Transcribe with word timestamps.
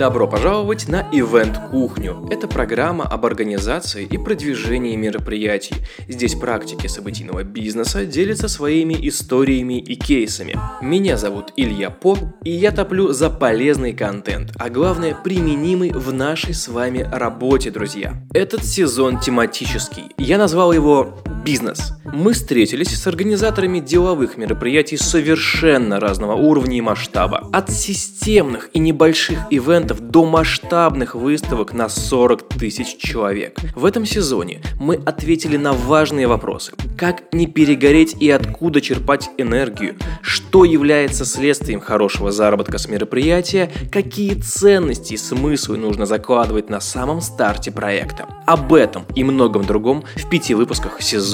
Добро 0.00 0.26
пожаловать 0.26 0.88
на 0.88 1.06
Event 1.12 1.68
Кухню. 1.70 2.26
Это 2.30 2.48
программа 2.48 3.04
об 3.04 3.26
организации 3.26 4.06
и 4.10 4.16
продвижении 4.16 4.96
мероприятий. 4.96 5.74
Здесь 6.08 6.34
практики 6.36 6.86
событийного 6.86 7.42
бизнеса 7.42 8.06
делятся 8.06 8.48
своими 8.48 8.96
историями 9.06 9.78
и 9.78 9.96
кейсами. 9.96 10.58
Меня 10.80 11.18
зовут 11.18 11.52
Илья 11.54 11.90
По, 11.90 12.16
и 12.44 12.50
я 12.50 12.70
топлю 12.70 13.12
за 13.12 13.28
полезный 13.28 13.92
контент, 13.92 14.52
а 14.58 14.70
главное 14.70 15.14
применимый 15.14 15.92
в 15.92 16.14
нашей 16.14 16.54
с 16.54 16.68
вами 16.68 17.06
работе, 17.12 17.70
друзья. 17.70 18.14
Этот 18.32 18.64
сезон 18.64 19.20
тематический. 19.20 20.04
Я 20.16 20.38
назвал 20.38 20.72
его 20.72 21.18
«Бизнес». 21.44 21.94
Мы 22.12 22.32
встретились 22.32 22.88
с 22.88 23.06
организаторами 23.06 23.78
деловых 23.78 24.36
мероприятий 24.36 24.96
совершенно 24.96 26.00
разного 26.00 26.34
уровня 26.34 26.76
и 26.76 26.80
масштаба. 26.80 27.48
От 27.52 27.70
системных 27.70 28.68
и 28.72 28.78
небольших 28.78 29.38
ивентов 29.50 30.00
до 30.00 30.26
масштабных 30.26 31.14
выставок 31.14 31.72
на 31.72 31.88
40 31.88 32.48
тысяч 32.58 32.96
человек. 32.98 33.58
В 33.76 33.84
этом 33.84 34.06
сезоне 34.06 34.60
мы 34.78 34.96
ответили 34.96 35.56
на 35.56 35.72
важные 35.72 36.26
вопросы. 36.26 36.72
Как 36.98 37.32
не 37.32 37.46
перегореть 37.46 38.16
и 38.20 38.30
откуда 38.30 38.80
черпать 38.80 39.30
энергию? 39.38 39.96
Что 40.20 40.64
является 40.64 41.24
следствием 41.24 41.80
хорошего 41.80 42.32
заработка 42.32 42.78
с 42.78 42.88
мероприятия? 42.88 43.70
Какие 43.90 44.34
ценности 44.34 45.14
и 45.14 45.16
смыслы 45.16 45.76
нужно 45.76 46.06
закладывать 46.06 46.68
на 46.68 46.80
самом 46.80 47.20
старте 47.20 47.70
проекта? 47.70 48.26
Об 48.46 48.74
этом 48.74 49.04
и 49.14 49.22
многом 49.22 49.64
другом 49.64 50.04
в 50.16 50.28
пяти 50.28 50.54
выпусках 50.54 51.00
сезона 51.00 51.29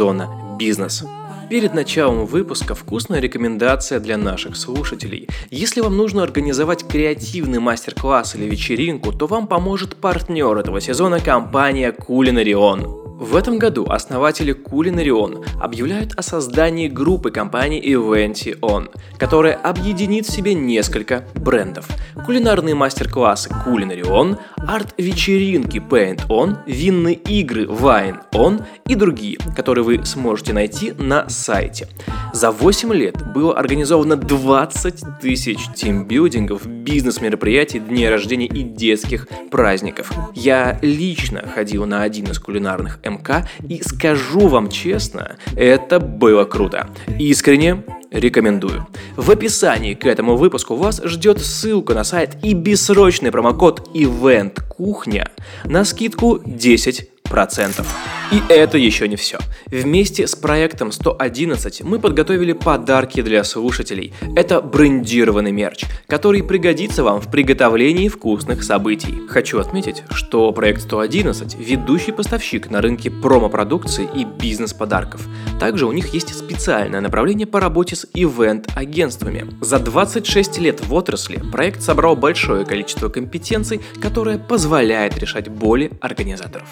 «Бизнес». 0.59 1.05
Перед 1.49 1.75
началом 1.75 2.27
выпуска 2.27 2.75
вкусная 2.75 3.21
рекомендация 3.21 4.01
для 4.01 4.17
наших 4.17 4.57
слушателей. 4.57 5.29
Если 5.51 5.81
вам 5.81 5.97
нужно 5.97 6.25
организовать 6.25 6.89
креативный 6.89 7.61
мастер-класс 7.61 8.35
или 8.35 8.47
вечеринку, 8.47 9.13
то 9.13 9.29
вам 9.29 9.47
поможет 9.47 9.95
партнер 9.95 10.59
этого 10.59 10.81
сезона 10.81 11.21
компания 11.21 11.93
Culinarion. 11.93 13.07
В 13.19 13.35
этом 13.35 13.59
году 13.59 13.87
основатели 13.89 14.55
Culinarion 14.55 15.43
объявляют 15.59 16.13
о 16.19 16.23
создании 16.23 16.87
группы 16.87 17.31
компаний 17.31 17.81
Eventi 17.81 18.59
On, 18.61 18.91
которая 19.19 19.55
объединит 19.55 20.27
в 20.27 20.31
себе 20.31 20.53
несколько 20.53 21.27
брендов. 21.35 21.89
Кулинарные 22.27 22.75
мастер-классы 22.75 23.49
Culinarion, 23.49 24.37
арт-вечеринки 24.59 25.79
Paint 25.79 26.27
On, 26.29 26.59
винные 26.67 27.15
игры 27.15 27.65
Wine 27.65 28.19
On 28.35 28.63
и 28.87 28.95
другие, 28.95 29.39
которые 29.57 29.85
вы 29.85 30.05
сможете 30.05 30.53
найти 30.53 30.93
на 30.93 31.27
сайте. 31.37 31.89
За 32.33 32.51
8 32.51 32.93
лет 32.93 33.33
было 33.33 33.57
организовано 33.57 34.17
20 34.17 35.21
тысяч 35.21 35.59
тимбилдингов, 35.75 36.67
бизнес-мероприятий, 36.67 37.79
дней 37.79 38.09
рождения 38.09 38.47
и 38.47 38.63
детских 38.63 39.29
праздников. 39.51 40.13
Я 40.35 40.79
лично 40.83 41.45
ходил 41.55 41.87
на 41.87 42.03
один 42.03 42.27
из 42.27 42.39
кулинарных 42.39 42.99
МК 43.05 43.49
и 43.67 43.83
скажу 43.83 44.49
вам 44.49 44.71
честно, 44.71 45.37
это 45.55 46.01
было 46.01 46.45
круто. 46.45 46.89
Искренне 47.19 47.85
рекомендую. 48.11 48.87
В 49.17 49.31
описании 49.31 49.95
к 49.95 50.07
этому 50.07 50.37
выпуску 50.37 50.77
вас 50.77 51.01
ждет 51.05 51.41
ссылка 51.41 51.95
на 51.95 52.05
сайт 52.05 52.37
и 52.43 52.55
бессрочный 52.55 53.31
промокод 53.31 53.91
Event 53.95 54.63
Кухня 54.69 55.31
на 55.65 55.85
скидку 55.85 56.41
10 56.45 57.16
процентов. 57.27 57.87
И 58.33 58.43
это 58.49 58.77
еще 58.77 59.07
не 59.07 59.17
все. 59.17 59.39
Вместе 59.67 60.27
с 60.27 60.35
проектом 60.35 60.91
111 60.91 61.83
мы 61.83 62.01
подготовили 62.01 62.53
подарки 62.53 63.23
для 63.23 63.45
слушателей. 63.45 64.13
Это 64.35 64.61
брендированный 64.61 65.53
мерч, 65.53 65.85
который 66.09 66.43
пригодится 66.43 67.05
вам 67.05 67.21
в 67.21 67.31
приготовлении 67.31 68.09
вкусных 68.09 68.65
событий. 68.65 69.15
Хочу 69.29 69.61
отметить, 69.61 70.03
что 70.11 70.51
проект 70.53 70.83
111– 70.83 71.57
ведущий 71.59 72.13
поставщик 72.13 72.71
на 72.71 72.81
рынке 72.81 73.11
промо-продукции 73.11 74.09
и 74.15 74.25
бизнес-подарков. 74.25 75.27
Также 75.61 75.87
у 75.87 75.93
них 75.93 76.13
есть 76.13 76.35
специальное 76.35 77.01
направление 77.01 77.47
по 77.47 77.61
работе 77.61 77.95
с 77.95 78.07
ивент-агентствами. 78.13 79.47
За 79.61 79.79
26 79.79 80.59
лет 80.59 80.85
в 80.85 80.93
отрасли 80.95 81.43
проект 81.53 81.83
собрал 81.83 82.17
большое 82.17 82.65
количество 82.65 83.09
компетенций, 83.09 83.81
которое 84.01 84.39
позволяет 84.39 85.17
решать 85.19 85.49
боли 85.49 85.93
организаторов. 86.01 86.69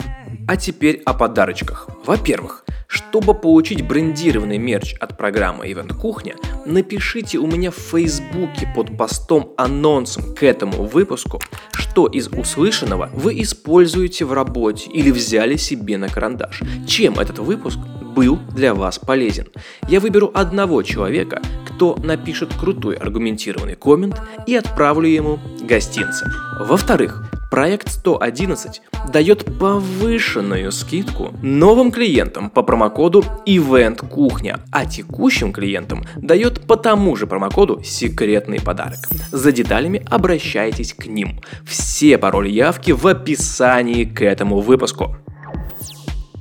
А 0.46 0.56
теперь 0.56 1.00
о 1.06 1.14
подарочках. 1.14 1.88
Во-первых, 2.04 2.64
чтобы 2.86 3.34
получить 3.34 3.86
брендированный 3.86 4.58
мерч 4.58 4.94
от 5.00 5.16
программы 5.16 5.66
Event 5.66 5.94
Кухня, 5.94 6.34
напишите 6.66 7.38
у 7.38 7.46
меня 7.46 7.70
в 7.70 7.76
Фейсбуке 7.76 8.70
под 8.74 8.96
постом-анонсом 8.96 10.34
к 10.34 10.42
этому 10.42 10.84
выпуску, 10.84 11.40
что 11.72 12.06
из 12.06 12.28
услышанного 12.28 13.10
вы 13.14 13.40
используете 13.40 14.26
в 14.26 14.34
работе 14.34 14.90
или 14.90 15.10
взяли 15.10 15.56
себе 15.56 15.96
на 15.96 16.08
карандаш. 16.08 16.60
Чем 16.86 17.18
этот 17.18 17.38
выпуск 17.38 17.78
был 18.14 18.38
для 18.54 18.74
вас 18.74 18.98
полезен. 18.98 19.48
Я 19.88 20.00
выберу 20.00 20.30
одного 20.34 20.82
человека, 20.82 21.42
кто 21.68 21.96
напишет 21.96 22.54
крутой 22.54 22.96
аргументированный 22.96 23.76
коммент 23.76 24.20
и 24.46 24.54
отправлю 24.54 25.08
ему 25.08 25.40
гостинцы. 25.62 26.26
Во-вторых, 26.60 27.24
Проект 27.54 27.88
111 27.88 28.82
дает 29.12 29.44
повышенную 29.60 30.72
скидку 30.72 31.32
новым 31.40 31.92
клиентам 31.92 32.50
по 32.50 32.64
промокоду 32.64 33.24
Event 33.46 34.08
Кухня, 34.08 34.58
а 34.72 34.86
текущим 34.86 35.52
клиентам 35.52 36.02
дает 36.16 36.66
по 36.66 36.76
тому 36.76 37.14
же 37.14 37.28
промокоду 37.28 37.80
секретный 37.84 38.60
подарок. 38.60 38.98
За 39.30 39.52
деталями 39.52 40.04
обращайтесь 40.10 40.94
к 40.94 41.06
ним. 41.06 41.40
Все 41.64 42.18
пароли 42.18 42.48
явки 42.48 42.90
в 42.90 43.06
описании 43.06 44.02
к 44.02 44.22
этому 44.22 44.58
выпуску. 44.58 45.16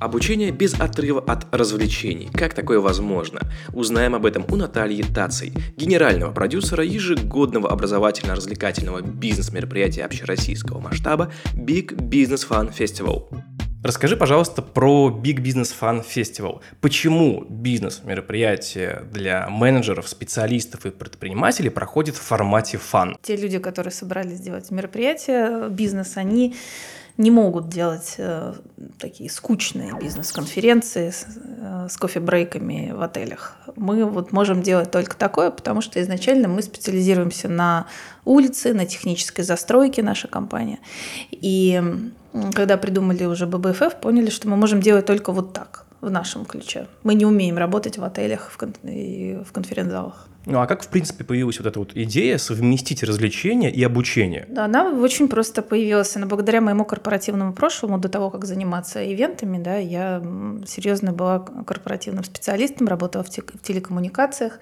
Обучение 0.03 0.51
без 0.51 0.73
отрыва 0.73 1.21
от 1.21 1.47
развлечений. 1.55 2.29
Как 2.33 2.53
такое 2.53 2.81
возможно? 2.81 3.39
Узнаем 3.71 4.15
об 4.15 4.25
этом 4.25 4.45
у 4.49 4.57
Натальи 4.57 5.01
Таций, 5.01 5.53
генерального 5.77 6.33
продюсера 6.33 6.83
ежегодного 6.83 7.71
образовательно-развлекательного 7.71 8.99
бизнес-мероприятия 8.99 10.03
общероссийского 10.03 10.81
масштаба 10.81 11.31
Big 11.55 11.95
Business 11.95 12.45
Fun 12.45 12.75
Festival. 12.77 13.29
Расскажи, 13.81 14.17
пожалуйста, 14.17 14.61
про 14.61 15.09
Big 15.09 15.37
Business 15.37 15.73
Fun 15.79 16.05
Festival. 16.05 16.59
Почему 16.81 17.45
бизнес-мероприятие 17.49 19.03
для 19.09 19.47
менеджеров, 19.49 20.09
специалистов 20.09 20.85
и 20.85 20.89
предпринимателей 20.89 21.69
проходит 21.69 22.15
в 22.15 22.21
формате 22.21 22.77
фан? 22.77 23.17
Те 23.21 23.37
люди, 23.37 23.57
которые 23.57 23.93
собрались 23.93 24.39
сделать 24.39 24.69
мероприятие, 24.69 25.69
бизнес, 25.69 26.17
они 26.17 26.55
не 27.17 27.29
могут 27.29 27.69
делать 27.69 28.15
э, 28.17 28.53
такие 28.97 29.29
скучные 29.29 29.93
бизнес-конференции 29.99 31.11
с, 31.11 31.25
э, 31.35 31.87
с 31.89 31.97
кофе-брейками 31.97 32.91
в 32.91 33.01
отелях. 33.01 33.55
Мы 33.75 34.05
вот 34.05 34.31
можем 34.31 34.63
делать 34.63 34.89
только 34.89 35.15
такое, 35.15 35.51
потому 35.51 35.81
что 35.81 36.01
изначально 36.01 36.47
мы 36.47 36.61
специализируемся 36.63 37.49
на 37.49 37.85
улице, 38.25 38.73
на 38.73 38.85
технической 38.85 39.43
застройке, 39.43 40.01
наша 40.01 40.27
компания. 40.27 40.79
И 41.31 41.81
когда 42.53 42.77
придумали 42.77 43.25
уже 43.25 43.45
ББФФ, 43.45 43.95
поняли, 44.01 44.29
что 44.29 44.47
мы 44.49 44.57
можем 44.57 44.81
делать 44.81 45.05
только 45.05 45.31
вот 45.31 45.53
так, 45.53 45.85
в 46.01 46.09
нашем 46.09 46.45
ключе. 46.45 46.87
Мы 47.03 47.13
не 47.13 47.25
умеем 47.25 47.57
работать 47.57 47.97
в 47.97 48.03
отелях 48.03 48.49
в 48.49 48.57
кон- 48.57 48.73
и 48.83 49.39
в 49.47 49.51
конференц-залах. 49.51 50.27
Ну 50.45 50.59
а 50.59 50.67
как, 50.67 50.83
в 50.83 50.87
принципе, 50.89 51.23
появилась 51.23 51.57
вот 51.57 51.67
эта 51.67 51.79
вот 51.79 51.91
идея 51.95 52.37
совместить 52.37 53.01
развлечения 53.01 53.71
и 53.71 53.81
обучение? 53.83 54.45
Да, 54.49 54.65
она 54.65 54.89
очень 54.89 55.29
просто 55.29 55.61
появилась. 55.61 56.13
Но 56.15 56.25
благодаря 56.25 56.59
моему 56.59 56.83
корпоративному 56.83 57.53
прошлому, 57.53 57.97
до 57.97 58.09
того, 58.09 58.29
как 58.29 58.43
заниматься 58.43 59.01
ивентами, 59.03 59.57
да, 59.57 59.77
я 59.77 60.21
серьезно 60.67 61.13
была 61.13 61.39
корпоративным 61.39 62.25
специалистом, 62.25 62.87
работала 62.87 63.23
в, 63.23 63.29
телекоммуникациях, 63.29 64.59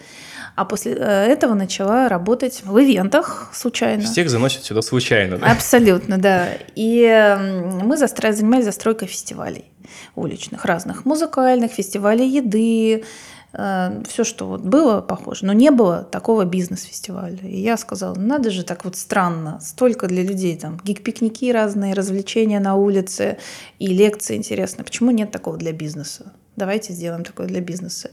а 0.56 0.66
после 0.66 0.94
э, 0.94 0.98
этого 0.98 1.56
начала 1.56 2.08
работать 2.10 2.62
в 2.64 2.78
ивентах 2.78 3.50
случайно. 3.54 4.04
Всех 4.04 4.30
заносит 4.30 4.64
сюда 4.64 4.84
случайно, 4.84 5.38
да? 5.38 5.52
Абсолютно, 5.52 6.20
да. 6.20 6.50
И 6.76 7.38
мы 7.84 7.98
застро... 7.98 8.32
занимались 8.32 8.66
застройкой 8.66 9.08
фестивалей 9.08 9.66
уличных, 10.16 10.66
разных 10.66 11.06
музыкальных, 11.06 11.72
фестивалей 11.72 12.28
еды, 12.28 13.04
все, 13.54 14.24
что 14.24 14.48
вот 14.48 14.62
было 14.62 15.02
похоже, 15.02 15.46
но 15.46 15.54
не 15.54 15.72
было 15.72 16.04
такого 16.04 16.46
бизнес-фестиваля. 16.46 17.40
И 17.44 17.60
я 17.60 17.76
сказала, 17.76 18.16
«Ну, 18.16 18.26
надо 18.26 18.50
же 18.50 18.64
так 18.64 18.86
вот 18.86 18.96
странно, 18.96 19.60
столько 19.62 20.08
для 20.08 20.24
людей, 20.24 20.58
там, 20.58 20.80
гик-пикники 20.84 21.52
разные, 21.52 21.94
развлечения 21.94 22.60
на 22.60 22.76
улице 22.76 23.38
и 23.78 23.88
лекции 23.88 24.38
интересно. 24.38 24.84
Почему 24.84 25.12
нет 25.12 25.32
такого 25.32 25.58
для 25.58 25.74
бизнеса? 25.74 26.32
Давайте 26.56 26.94
сделаем 26.94 27.26
такое 27.26 27.48
для 27.48 27.60
бизнеса. 27.60 28.10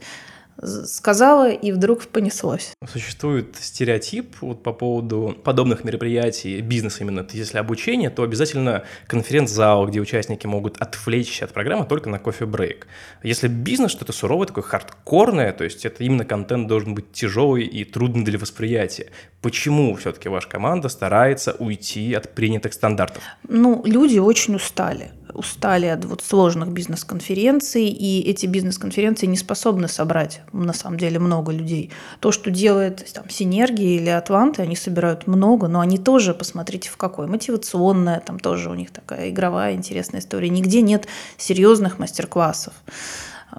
Сказала, 0.61 1.49
и 1.49 1.71
вдруг 1.71 2.05
понеслось. 2.07 2.73
Существует 2.91 3.55
стереотип 3.59 4.35
вот 4.41 4.63
по 4.63 4.73
поводу 4.73 5.37
подобных 5.43 5.83
мероприятий, 5.83 6.61
бизнеса 6.61 7.03
именно. 7.03 7.25
Если 7.31 7.57
обучение, 7.57 8.09
то 8.09 8.23
обязательно 8.23 8.83
конференц-зал, 9.07 9.87
где 9.87 9.99
участники 9.99 10.47
могут 10.47 10.77
отвлечься 10.77 11.45
от 11.45 11.53
программы 11.53 11.85
только 11.85 12.09
на 12.09 12.19
кофе-брейк. 12.19 12.87
Если 13.23 13.47
бизнес, 13.47 13.91
что-то 13.91 14.13
суровое, 14.13 14.47
такое 14.47 14.63
хардкорное, 14.63 15.51
то 15.53 15.63
есть 15.63 15.85
это 15.85 16.03
именно 16.03 16.25
контент 16.25 16.67
должен 16.67 16.95
быть 16.95 17.11
тяжелый 17.11 17.65
и 17.65 17.83
трудный 17.83 18.23
для 18.23 18.39
восприятия. 18.39 19.11
Почему 19.41 19.95
все-таки 19.95 20.29
ваша 20.29 20.49
команда 20.49 20.89
старается 20.89 21.53
уйти 21.59 22.13
от 22.13 22.35
принятых 22.35 22.73
стандартов? 22.73 23.23
Ну, 23.47 23.81
люди 23.85 24.19
очень 24.19 24.55
устали 24.55 25.11
устали 25.33 25.85
от 25.87 26.05
вот 26.05 26.21
сложных 26.21 26.69
бизнес-конференций, 26.69 27.87
и 27.87 28.21
эти 28.21 28.45
бизнес-конференции 28.45 29.25
не 29.25 29.37
способны 29.37 29.87
собрать, 29.87 30.41
на 30.53 30.73
самом 30.73 30.97
деле, 30.97 31.19
много 31.19 31.51
людей. 31.51 31.91
То, 32.19 32.31
что 32.31 32.49
делает 32.51 33.05
там, 33.13 33.29
Синергия 33.29 33.97
или 33.97 34.09
Атланты, 34.09 34.61
они 34.61 34.75
собирают 34.75 35.27
много, 35.27 35.67
но 35.67 35.79
они 35.79 35.97
тоже, 35.97 36.33
посмотрите, 36.33 36.89
в 36.89 36.97
какой. 36.97 37.27
Мотивационная, 37.27 38.19
там 38.19 38.39
тоже 38.39 38.69
у 38.69 38.75
них 38.75 38.91
такая 38.91 39.29
игровая 39.29 39.73
интересная 39.73 40.21
история. 40.21 40.49
Нигде 40.49 40.81
нет 40.81 41.07
серьезных 41.37 41.99
мастер-классов 41.99 42.73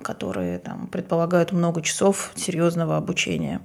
которые 0.03 0.59
там, 0.59 0.87
предполагают 0.87 1.53
много 1.53 1.83
часов 1.83 2.33
серьезного 2.37 2.97
обучения. 2.97 3.61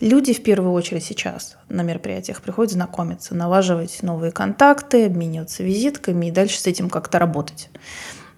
Люди 0.00 0.32
в 0.34 0.42
первую 0.42 0.72
очередь 0.72 1.04
сейчас 1.04 1.56
на 1.68 1.82
мероприятиях 1.82 2.42
приходят 2.42 2.72
знакомиться, 2.72 3.34
налаживать 3.34 4.02
новые 4.02 4.32
контакты, 4.32 5.06
обмениваться 5.06 5.62
визитками 5.62 6.26
и 6.26 6.30
дальше 6.30 6.58
с 6.58 6.66
этим 6.66 6.90
как-то 6.90 7.18
работать. 7.18 7.70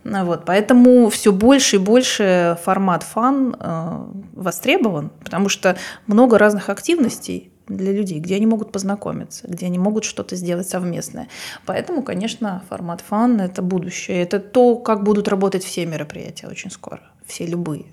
Ну 0.03 0.25
вот, 0.25 0.45
поэтому 0.47 1.11
все 1.11 1.31
больше 1.31 1.77
и 1.77 1.79
больше 1.79 2.57
формат 2.63 3.03
фан 3.03 3.55
э, 3.59 4.07
востребован, 4.33 5.11
потому 5.23 5.51
что 5.51 5.77
много 6.07 6.39
разных 6.39 6.71
активностей 6.71 7.51
для 7.67 7.93
людей, 7.93 8.19
где 8.19 8.37
они 8.37 8.47
могут 8.47 8.73
познакомиться, 8.73 9.47
где 9.47 9.67
они 9.67 9.79
могут 9.79 10.05
что-то 10.05 10.37
сделать 10.37 10.69
совместное. 10.69 11.29
Поэтому, 11.67 12.03
конечно, 12.03 12.63
формат 12.69 13.03
фан– 13.03 13.41
это 13.43 13.63
будущее. 13.63 14.23
Это 14.23 14.41
то, 14.41 14.77
как 14.77 15.05
будут 15.05 15.29
работать 15.29 15.65
все 15.65 15.85
мероприятия 15.87 16.49
очень 16.49 16.71
скоро 16.71 17.03
все 17.31 17.47
любые, 17.47 17.87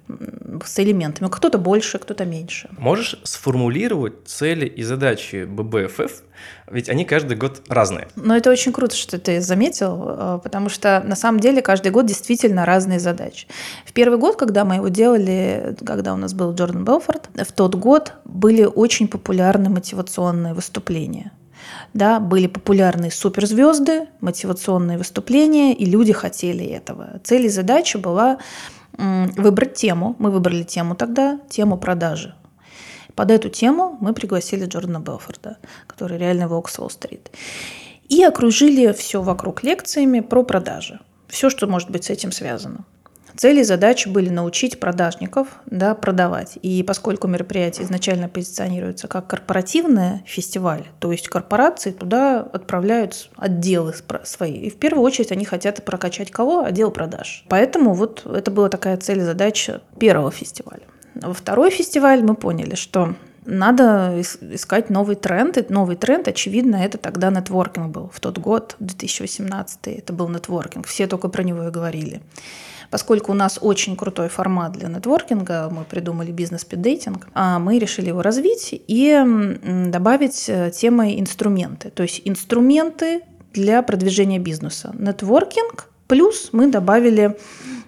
с 0.66 0.80
элементами. 0.80 1.30
Кто-то 1.30 1.58
больше, 1.58 2.00
кто-то 2.00 2.26
меньше. 2.26 2.70
Можешь 2.78 3.20
сформулировать 3.24 4.28
цели 4.28 4.66
и 4.66 4.84
задачи 4.84 5.46
ББФФ? 5.46 6.24
Ведь 6.70 6.90
они 6.90 7.06
каждый 7.06 7.38
год 7.38 7.62
разные. 7.68 8.08
Но 8.16 8.36
это 8.36 8.52
очень 8.52 8.74
круто, 8.74 8.96
что 8.96 9.18
ты 9.18 9.42
заметил, 9.42 10.06
э, 10.08 10.40
потому 10.44 10.70
что 10.70 11.02
на 11.06 11.16
самом 11.16 11.40
деле 11.40 11.62
каждый 11.62 11.92
год 11.92 12.06
действительно 12.06 12.66
разные 12.66 13.00
задачи. 13.00 13.48
В 13.86 13.94
первый 13.94 14.20
год, 14.20 14.36
когда 14.36 14.66
мы 14.66 14.76
его 14.76 14.90
делали, 14.90 15.76
когда 15.86 16.14
у 16.14 16.18
нас 16.18 16.34
был 16.34 16.54
Джордан 16.54 16.84
Белфорд, 16.84 17.30
в 17.36 17.52
тот 17.54 17.76
год 17.76 18.14
были 18.26 18.66
очень 18.66 19.08
популярны 19.08 19.70
мотивационные 19.70 20.54
выступления 20.54 21.32
да, 21.94 22.20
были 22.20 22.48
популярные 22.48 23.12
суперзвезды, 23.12 24.08
мотивационные 24.22 24.98
выступления, 24.98 25.74
и 25.74 25.86
люди 25.86 26.14
хотели 26.14 26.66
этого. 26.66 27.20
Цель 27.24 27.46
и 27.46 27.50
задача 27.50 27.98
была 27.98 28.38
выбрать 28.98 29.76
тему. 29.76 30.16
Мы 30.20 30.32
выбрали 30.32 30.64
тему 30.64 30.96
тогда, 30.96 31.40
тему 31.50 31.78
продажи. 31.78 32.36
Под 33.16 33.32
эту 33.32 33.50
тему 33.50 33.98
мы 34.00 34.14
пригласили 34.14 34.66
Джордана 34.66 35.00
Белфорда, 35.00 35.58
который 35.88 36.18
реально 36.18 36.48
волк 36.48 36.70
Уолл-стрит. 36.78 37.32
И 38.10 38.24
окружили 38.24 38.92
все 38.94 39.22
вокруг 39.22 39.64
лекциями 39.64 40.20
про 40.20 40.44
продажи. 40.44 41.00
Все, 41.28 41.50
что 41.50 41.68
может 41.68 41.90
быть 41.90 42.06
с 42.06 42.10
этим 42.10 42.32
связано. 42.32 42.86
Цели 43.38 43.62
и 43.62 43.64
задачи 43.64 44.10
были 44.10 44.30
научить 44.30 44.80
продажников 44.80 45.48
да, 45.68 45.94
продавать. 45.94 46.58
И 46.64 46.82
поскольку 46.82 47.28
мероприятие 47.28 47.86
изначально 47.86 48.30
позиционируется 48.30 49.08
как 49.08 49.28
корпоративный 49.28 50.24
фестиваль, 50.26 50.86
то 51.00 51.12
есть 51.12 51.28
корпорации 51.28 51.92
туда 51.92 52.40
отправляют 52.40 53.30
отделы 53.36 53.94
свои. 54.24 54.54
И 54.54 54.72
в 54.72 54.78
первую 54.78 55.06
очередь 55.06 55.32
они 55.32 55.46
хотят 55.46 55.86
прокачать 55.86 56.32
кого? 56.32 56.64
Отдел 56.64 56.90
продаж. 56.90 57.46
Поэтому 57.48 57.94
вот 57.94 58.26
это 58.26 58.50
была 58.50 58.70
такая 58.70 58.98
цель 58.98 59.20
и 59.20 59.24
задача 59.24 59.82
первого 60.00 60.32
фестиваля. 60.32 60.82
Во 61.14 61.34
второй 61.34 61.70
фестиваль 61.70 62.24
мы 62.24 62.34
поняли, 62.34 62.74
что 62.74 63.14
надо 63.46 64.20
искать 64.42 64.90
новый 64.90 65.16
тренд. 65.16 65.58
И 65.58 65.66
новый 65.70 65.96
тренд, 65.96 66.28
очевидно, 66.28 66.76
это 66.78 66.98
тогда 66.98 67.30
нетворкинг 67.30 67.90
был. 67.90 68.10
В 68.14 68.20
тот 68.20 68.38
год, 68.40 68.76
2018, 68.80 69.88
это 69.88 70.12
был 70.12 70.28
нетворкинг. 70.28 70.86
Все 70.86 71.08
только 71.08 71.30
про 71.30 71.44
него 71.44 71.64
и 71.64 71.72
говорили. 71.72 72.22
Поскольку 72.90 73.32
у 73.32 73.36
нас 73.36 73.60
очень 73.62 73.96
крутой 73.96 74.30
формат 74.30 74.74
для 74.74 74.88
нетворкинга, 74.88 75.70
мы 75.72 75.84
придумали 75.84 76.32
бизнес-пиддейтинг, 76.32 77.28
а 77.34 77.60
мы 77.60 77.80
решили 77.80 78.08
его 78.08 78.22
развить 78.22 78.70
и 78.72 79.24
добавить 79.88 80.46
э, 80.48 80.72
темы 80.72 81.20
инструменты. 81.20 81.90
То 81.90 82.04
есть 82.04 82.22
инструменты 82.26 83.22
для 83.54 83.82
продвижения 83.82 84.40
бизнеса. 84.40 84.94
Нетворкинг 84.98 85.90
плюс 86.08 86.50
мы 86.52 86.72
добавили 86.72 87.38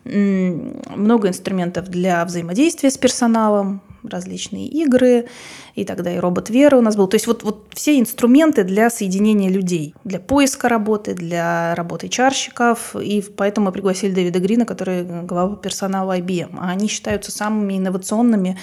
много 0.06 1.28
инструментов 1.28 1.90
для 1.90 2.24
взаимодействия 2.26 2.90
с 2.90 2.98
персоналом, 2.98 3.82
различные 4.04 4.68
игры, 4.68 5.28
и 5.76 5.86
тогда 5.86 6.14
и 6.14 6.18
робот 6.18 6.50
Вера 6.50 6.78
у 6.78 6.82
нас 6.82 6.96
был. 6.96 7.08
То 7.08 7.16
есть 7.16 7.28
вот, 7.28 7.44
вот 7.44 7.68
все 7.74 8.00
инструменты 8.00 8.64
для 8.64 8.90
соединения 8.90 9.50
людей, 9.50 9.94
для 10.04 10.20
поиска 10.20 10.70
работы, 10.70 11.14
для 11.14 11.76
работы 11.76 12.10
чарщиков, 12.10 12.96
и 12.96 13.22
поэтому 13.36 13.68
мы 13.68 13.72
пригласили 13.72 14.12
Дэвида 14.12 14.40
Грина, 14.40 14.66
который 14.66 15.04
глава 15.04 15.56
персонала 15.56 16.18
IBM. 16.18 16.58
А 16.60 16.70
они 16.70 16.88
считаются 16.88 17.32
самыми 17.32 17.78
инновационными 17.78 18.58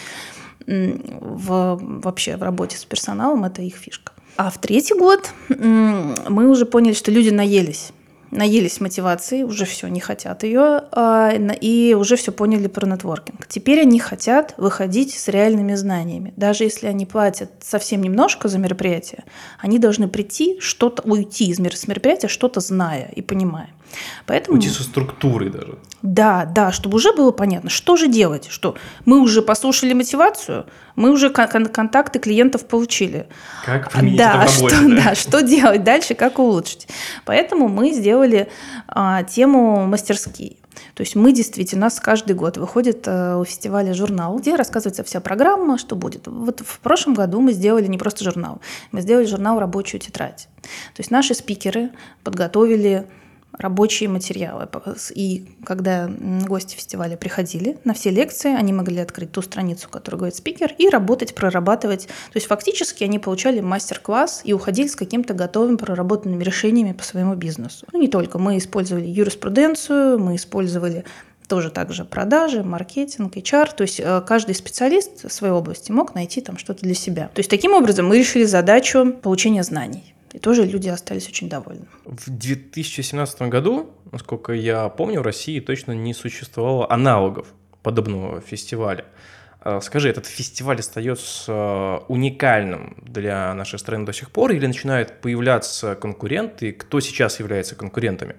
в, 0.66 1.78
вообще 1.80 2.36
в 2.36 2.42
работе 2.42 2.76
с 2.76 2.84
персоналом, 2.84 3.44
это 3.44 3.62
их 3.62 3.76
фишка. 3.76 4.12
А 4.36 4.50
в 4.50 4.58
третий 4.58 4.94
год 4.94 5.30
мы 5.48 6.48
уже 6.48 6.66
поняли, 6.66 6.92
что 6.92 7.10
люди 7.10 7.30
наелись 7.30 7.92
наелись 8.31 8.81
мотивации, 8.81 9.43
уже 9.43 9.64
все, 9.64 9.88
не 9.88 10.00
хотят 10.00 10.43
ее, 10.43 10.82
а, 10.93 11.32
и 11.32 11.94
уже 11.94 12.17
все 12.17 12.32
поняли 12.32 12.67
про 12.67 12.87
нетворкинг. 12.87 13.46
Теперь 13.46 13.81
они 13.81 13.99
хотят 13.99 14.55
выходить 14.56 15.14
с 15.14 15.28
реальными 15.28 15.75
знаниями. 15.75 16.32
Даже 16.37 16.64
если 16.64 16.87
они 16.87 17.06
платят 17.06 17.50
совсем 17.61 18.02
немножко 18.02 18.49
за 18.49 18.58
мероприятие, 18.58 19.25
они 19.58 19.78
должны 19.78 20.08
прийти, 20.08 20.58
что-то 20.61 21.02
уйти 21.02 21.49
из 21.49 21.58
мероприятия, 21.58 22.28
что-то 22.28 22.61
зная 22.61 23.11
и 23.14 23.23
понимая. 23.23 23.70
Поэтому... 24.26 24.56
Уйти 24.56 24.68
со 24.68 24.82
структурой 24.82 25.50
даже. 25.50 25.78
Да, 26.02 26.44
да, 26.44 26.72
чтобы 26.72 26.96
уже 26.96 27.12
было 27.12 27.30
понятно, 27.30 27.70
что 27.70 27.96
же 27.96 28.08
делать, 28.08 28.46
что 28.48 28.76
мы 29.04 29.20
уже 29.20 29.42
послушали 29.42 29.92
мотивацию, 29.92 30.66
мы 30.94 31.10
уже 31.10 31.30
кон- 31.30 31.66
контакты 31.66 32.18
клиентов 32.18 32.66
получили. 32.66 33.26
Как 33.64 33.90
применить 33.90 34.18
да, 34.18 34.44
это 34.44 34.52
в 34.52 34.56
работе, 34.56 34.76
что, 34.76 34.88
да? 34.88 35.04
да, 35.04 35.14
что 35.14 35.42
делать 35.42 35.84
дальше, 35.84 36.14
как 36.14 36.38
улучшить. 36.38 36.88
Поэтому 37.24 37.68
мы 37.68 37.92
сделали 37.92 38.48
а, 38.88 39.22
тему 39.24 39.86
мастерские. 39.86 40.56
То 40.94 41.02
есть 41.02 41.14
мы 41.14 41.32
действительно, 41.32 41.82
у 41.82 41.86
нас 41.86 42.00
каждый 42.00 42.34
год 42.34 42.56
выходит 42.56 43.06
э, 43.06 43.36
у 43.36 43.44
фестиваля 43.44 43.94
журнал, 43.94 44.38
где 44.38 44.56
рассказывается 44.56 45.04
вся 45.04 45.20
программа, 45.20 45.78
что 45.78 45.96
будет. 45.96 46.26
Вот 46.26 46.60
в 46.60 46.80
прошлом 46.80 47.14
году 47.14 47.40
мы 47.40 47.52
сделали 47.52 47.87
не 47.87 47.99
просто 47.99 48.25
журнал, 48.25 48.61
мы 48.92 49.00
сделали 49.00 49.26
журнал 49.26 49.58
«Рабочую 49.58 50.00
тетрадь». 50.00 50.49
То 50.94 51.00
есть 51.00 51.11
наши 51.11 51.34
спикеры 51.34 51.90
подготовили 52.25 53.06
рабочие 53.58 54.08
материалы. 54.08 54.68
И 55.14 55.56
когда 55.64 56.08
гости 56.46 56.76
фестиваля 56.76 57.16
приходили 57.16 57.78
на 57.84 57.94
все 57.94 58.10
лекции, 58.10 58.54
они 58.54 58.72
могли 58.72 58.98
открыть 58.98 59.32
ту 59.32 59.42
страницу, 59.42 59.88
которую 59.88 60.18
говорит 60.20 60.36
спикер, 60.36 60.75
и 60.78 60.88
работать, 60.88 61.34
прорабатывать. 61.34 62.06
То 62.06 62.36
есть 62.36 62.46
фактически 62.46 63.04
они 63.04 63.18
получали 63.18 63.60
мастер-класс 63.60 64.42
и 64.44 64.52
уходили 64.52 64.88
с 64.88 64.96
каким-то 64.96 65.34
готовым 65.34 65.78
проработанными 65.78 66.42
решениями 66.42 66.92
по 66.92 67.04
своему 67.04 67.34
бизнесу. 67.34 67.86
Ну, 67.92 68.00
не 68.00 68.08
только. 68.08 68.38
Мы 68.38 68.58
использовали 68.58 69.06
юриспруденцию, 69.06 70.18
мы 70.18 70.36
использовали 70.36 71.04
тоже 71.46 71.70
также 71.70 72.04
продажи, 72.04 72.62
маркетинг, 72.62 73.36
HR. 73.36 73.70
То 73.76 73.82
есть 73.82 74.00
э, 74.00 74.22
каждый 74.26 74.54
специалист 74.54 75.25
в 75.25 75.32
своей 75.32 75.52
области 75.52 75.92
мог 75.92 76.14
найти 76.14 76.40
там 76.40 76.58
что-то 76.58 76.82
для 76.82 76.94
себя. 76.94 77.30
То 77.34 77.40
есть 77.40 77.50
таким 77.50 77.72
образом 77.72 78.06
мы 78.06 78.18
решили 78.18 78.44
задачу 78.44 79.12
получения 79.22 79.62
знаний. 79.62 80.15
И 80.37 80.38
тоже 80.38 80.66
люди 80.66 80.90
остались 80.90 81.28
очень 81.28 81.49
довольны. 81.49 81.87
В 82.05 82.28
2017 82.28 83.40
году, 83.49 83.88
насколько 84.12 84.52
я 84.52 84.90
помню, 84.90 85.21
в 85.21 85.23
России 85.23 85.61
точно 85.61 85.93
не 85.93 86.12
существовало 86.12 86.93
аналогов 86.93 87.55
подобного 87.83 88.43
фестиваля. 88.43 89.07
А, 89.61 89.81
скажи, 89.81 90.11
этот 90.11 90.26
фестиваль 90.26 90.81
остается 90.81 92.02
уникальным 92.09 92.99
для 93.02 93.55
нашей 93.55 93.78
страны 93.78 94.05
до 94.05 94.12
сих 94.12 94.31
пор 94.31 94.52
или 94.52 94.66
начинают 94.66 95.23
появляться 95.23 95.95
конкуренты? 95.95 96.73
Кто 96.73 97.00
сейчас 97.00 97.40
является 97.40 97.75
конкурентами? 97.75 98.37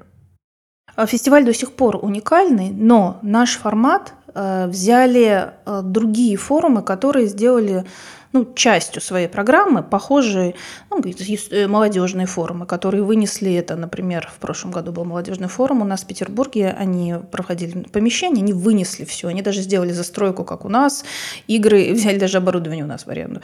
А, 0.96 1.08
фестиваль 1.08 1.46
до 1.46 1.54
сих 1.54 1.72
пор 1.72 1.98
уникальный, 2.00 2.70
но 2.70 3.18
наш 3.24 3.58
формат 3.58 4.14
э, 4.36 4.68
взяли 4.68 5.52
э, 5.66 5.82
другие 5.84 6.38
форумы, 6.38 6.84
которые 6.84 7.26
сделали 7.26 7.86
ну, 8.34 8.54
частью 8.56 9.02
своей 9.02 9.28
программы 9.28 9.84
похожие 9.84 10.56
ну, 10.90 11.02
э, 11.02 11.68
молодежные 11.68 12.28
форумы, 12.28 12.66
которые 12.66 13.04
вынесли 13.04 13.54
это, 13.54 13.76
например, 13.76 14.30
в 14.34 14.40
прошлом 14.40 14.72
году 14.72 14.92
был 14.92 15.06
молодежный 15.06 15.48
форум 15.48 15.82
у 15.82 15.86
нас 15.86 16.04
в 16.04 16.08
Петербурге, 16.08 16.76
они 16.78 17.16
проходили 17.32 17.84
помещение, 17.84 18.44
они 18.44 18.54
вынесли 18.54 19.06
все, 19.06 19.28
они 19.28 19.42
даже 19.42 19.62
сделали 19.62 19.92
застройку, 19.92 20.44
как 20.44 20.66
у 20.66 20.70
нас, 20.70 21.06
игры, 21.48 21.92
взяли 21.94 22.20
даже 22.20 22.38
оборудование 22.38 22.84
у 22.84 22.88
нас 22.88 23.06
в 23.06 23.10
аренду 23.10 23.42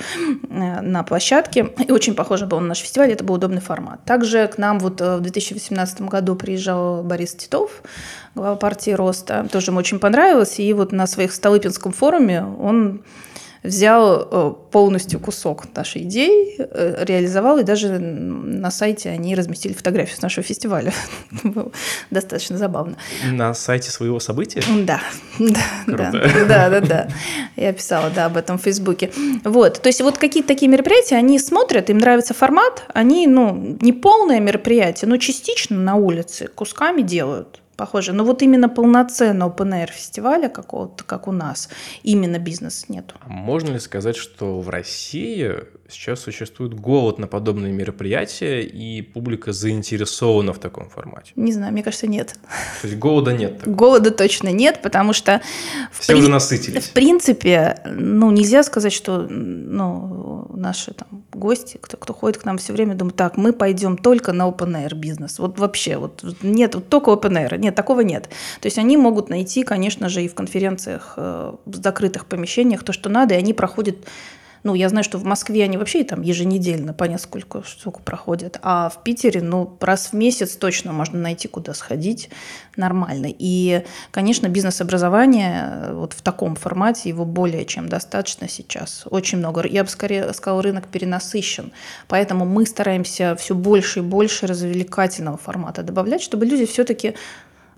э, 0.49 0.81
на 0.81 1.03
площадке, 1.03 1.69
и 1.87 1.91
очень 1.91 2.15
похоже 2.15 2.45
был 2.45 2.59
на 2.59 2.67
наш 2.67 2.79
фестиваль, 2.79 3.11
это 3.11 3.23
был 3.23 3.35
удобный 3.35 3.61
формат. 3.61 4.03
Также 4.05 4.47
к 4.47 4.57
нам 4.57 4.79
вот 4.79 5.01
э, 5.01 5.17
в 5.17 5.21
2018 5.21 6.01
году 6.01 6.35
приезжал 6.35 7.03
Борис 7.03 7.35
Титов, 7.35 7.83
глава 8.35 8.55
партии 8.55 8.91
Роста, 8.91 9.47
тоже 9.51 9.71
ему 9.71 9.79
очень 9.79 9.99
понравилось, 9.99 10.59
и 10.59 10.73
вот 10.73 10.91
на 10.91 11.07
своих 11.07 11.33
Столыпинском 11.33 11.91
форуме 11.91 12.43
он 12.43 13.03
взял 13.63 14.27
э, 14.29 14.53
полностью 14.71 15.19
кусок 15.19 15.63
нашей 15.75 16.03
идеи, 16.03 16.55
э, 16.57 17.03
реализовал, 17.05 17.57
и 17.59 17.63
даже 17.63 17.97
на 17.97 18.69
сайте 18.71 19.09
они 19.09 19.35
разместили 19.35 19.73
фотографию 19.73 20.17
с 20.17 20.21
нашего 20.21 20.43
фестиваля. 20.43 20.93
Было 21.43 21.71
достаточно 22.11 22.57
забавно. 22.57 22.97
На 23.31 23.53
сайте 23.53 23.89
своего 23.89 24.19
события? 24.19 24.61
Да, 24.85 25.01
да, 25.87 26.11
да, 26.47 26.69
да, 26.69 26.79
да. 26.81 27.07
Я 27.55 27.71
писала, 27.73 28.09
да, 28.09 28.25
об 28.25 28.37
этом 28.37 28.57
в 28.57 28.63
Фейсбуке. 28.63 29.11
Вот, 29.43 29.81
то 29.81 29.87
есть 29.87 30.01
вот 30.01 30.17
какие-то 30.17 30.49
такие 30.49 30.69
мероприятия, 30.69 31.15
они 31.15 31.39
смотрят, 31.39 31.89
им 31.89 31.97
нравится 31.97 32.33
формат, 32.33 32.83
они, 32.93 33.27
ну, 33.27 33.77
не 33.81 33.93
полное 33.93 34.39
мероприятие, 34.39 35.09
но 35.09 35.17
частично 35.17 35.77
на 35.77 35.95
улице 35.95 36.47
кусками 36.47 37.01
делают 37.01 37.62
похоже. 37.75 38.13
Но 38.13 38.23
вот 38.23 38.41
именно 38.41 38.69
полноценного 38.69 39.49
open 39.49 39.91
фестиваля 39.91 40.49
какого-то, 40.49 41.03
как 41.03 41.27
у 41.27 41.31
нас, 41.31 41.69
именно 42.03 42.39
бизнес 42.39 42.89
нет. 42.89 43.13
А 43.19 43.29
можно 43.29 43.73
ли 43.73 43.79
сказать, 43.79 44.15
что 44.15 44.59
в 44.59 44.69
России 44.69 45.51
сейчас 45.89 46.21
существует 46.21 46.73
голод 46.73 47.19
на 47.19 47.27
подобные 47.27 47.71
мероприятия, 47.71 48.61
и 48.61 49.01
публика 49.01 49.53
заинтересована 49.53 50.53
в 50.53 50.59
таком 50.59 50.89
формате? 50.89 51.31
Не 51.35 51.53
знаю, 51.53 51.71
мне 51.73 51.83
кажется, 51.83 52.07
нет. 52.07 52.35
То 52.81 52.87
есть 52.87 52.99
голода 52.99 53.33
нет? 53.33 53.59
Такого. 53.59 53.75
Голода 53.75 54.11
точно 54.11 54.49
нет, 54.49 54.81
потому 54.81 55.13
что... 55.13 55.41
Все 55.91 56.13
при... 56.13 56.19
уже 56.19 56.29
насытились. 56.29 56.85
В 56.85 56.93
принципе, 56.93 57.81
ну, 57.85 58.31
нельзя 58.31 58.63
сказать, 58.63 58.93
что 58.93 59.27
ну, 59.29 60.47
наши 60.53 60.93
там, 60.93 61.23
гости, 61.31 61.77
кто, 61.79 61.97
кто 61.97 62.13
ходит 62.13 62.41
к 62.41 62.45
нам 62.45 62.57
все 62.57 62.73
время, 62.73 62.95
думают, 62.95 63.15
так, 63.15 63.37
мы 63.37 63.53
пойдем 63.53 63.97
только 63.97 64.33
на 64.33 64.47
open 64.47 64.85
air 64.85 64.95
бизнес. 64.95 65.39
Вот 65.39 65.59
вообще, 65.59 65.97
вот 65.97 66.23
нет, 66.41 66.75
вот 66.75 66.89
только 66.89 67.11
open 67.11 67.33
air. 67.33 67.57
Нет, 67.63 67.75
такого 67.75 68.01
нет. 68.01 68.29
То 68.59 68.67
есть 68.67 68.77
они 68.77 68.97
могут 68.97 69.29
найти, 69.29 69.63
конечно 69.63 70.09
же, 70.09 70.21
и 70.21 70.27
в 70.27 70.35
конференциях, 70.35 71.13
э, 71.15 71.53
в 71.65 71.75
закрытых 71.75 72.25
помещениях 72.25 72.83
то, 72.83 72.91
что 72.91 73.09
надо, 73.09 73.35
и 73.35 73.37
они 73.37 73.53
проходят 73.53 73.95
ну, 74.63 74.75
я 74.75 74.89
знаю, 74.89 75.03
что 75.03 75.17
в 75.17 75.25
Москве 75.25 75.63
они 75.65 75.77
вообще 75.77 76.03
там 76.03 76.21
еженедельно 76.21 76.93
по 76.93 77.03
несколько 77.03 77.63
штук 77.63 78.01
проходят, 78.01 78.59
а 78.61 78.89
в 78.89 79.03
Питере, 79.03 79.41
ну, 79.41 79.77
раз 79.81 80.07
в 80.07 80.13
месяц 80.13 80.55
точно 80.55 80.93
можно 80.93 81.19
найти, 81.19 81.49
куда 81.49 81.73
сходить 81.73 82.29
нормально. 82.77 83.27
И, 83.29 83.83
конечно, 84.11 84.47
бизнес-образование 84.47 85.67
э, 85.69 85.93
вот 85.93 86.13
в 86.13 86.21
таком 86.21 86.55
формате 86.55 87.09
его 87.09 87.25
более 87.25 87.65
чем 87.65 87.89
достаточно 87.89 88.47
сейчас. 88.47 89.05
Очень 89.09 89.39
много. 89.39 89.67
Я 89.67 89.83
бы 89.83 89.89
скорее 89.89 90.33
сказала, 90.33 90.63
рынок 90.63 90.87
перенасыщен. 90.87 91.73
Поэтому 92.07 92.45
мы 92.45 92.65
стараемся 92.65 93.35
все 93.35 93.55
больше 93.55 93.99
и 93.99 94.01
больше 94.01 94.47
развлекательного 94.47 95.37
формата 95.37 95.83
добавлять, 95.83 96.21
чтобы 96.21 96.45
люди 96.45 96.65
все-таки 96.65 97.15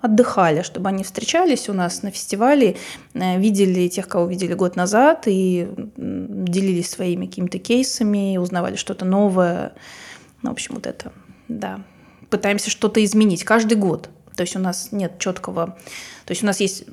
отдыхали, 0.05 0.61
чтобы 0.61 0.89
они 0.89 1.03
встречались 1.03 1.69
у 1.69 1.73
нас 1.73 2.03
на 2.03 2.11
фестивале, 2.11 2.77
э, 3.13 3.39
видели 3.39 3.87
тех, 3.87 4.07
кого 4.07 4.25
видели 4.27 4.53
год 4.53 4.75
назад, 4.75 5.23
и 5.27 5.67
делились 5.97 6.89
своими 6.89 7.25
какими-то 7.25 7.59
кейсами, 7.59 8.37
узнавали 8.37 8.75
что-то 8.75 9.05
новое. 9.05 9.73
Ну, 10.41 10.49
в 10.49 10.53
общем, 10.53 10.75
вот 10.75 10.87
это, 10.87 11.11
да. 11.47 11.81
Пытаемся 12.29 12.69
что-то 12.69 13.03
изменить 13.03 13.43
каждый 13.43 13.77
год. 13.77 14.09
То 14.35 14.41
есть 14.41 14.55
у 14.55 14.59
нас 14.59 14.91
нет 14.91 15.19
четкого... 15.19 15.77
То 16.25 16.31
есть 16.31 16.43
у 16.43 16.45
нас 16.45 16.59
есть 16.59 16.85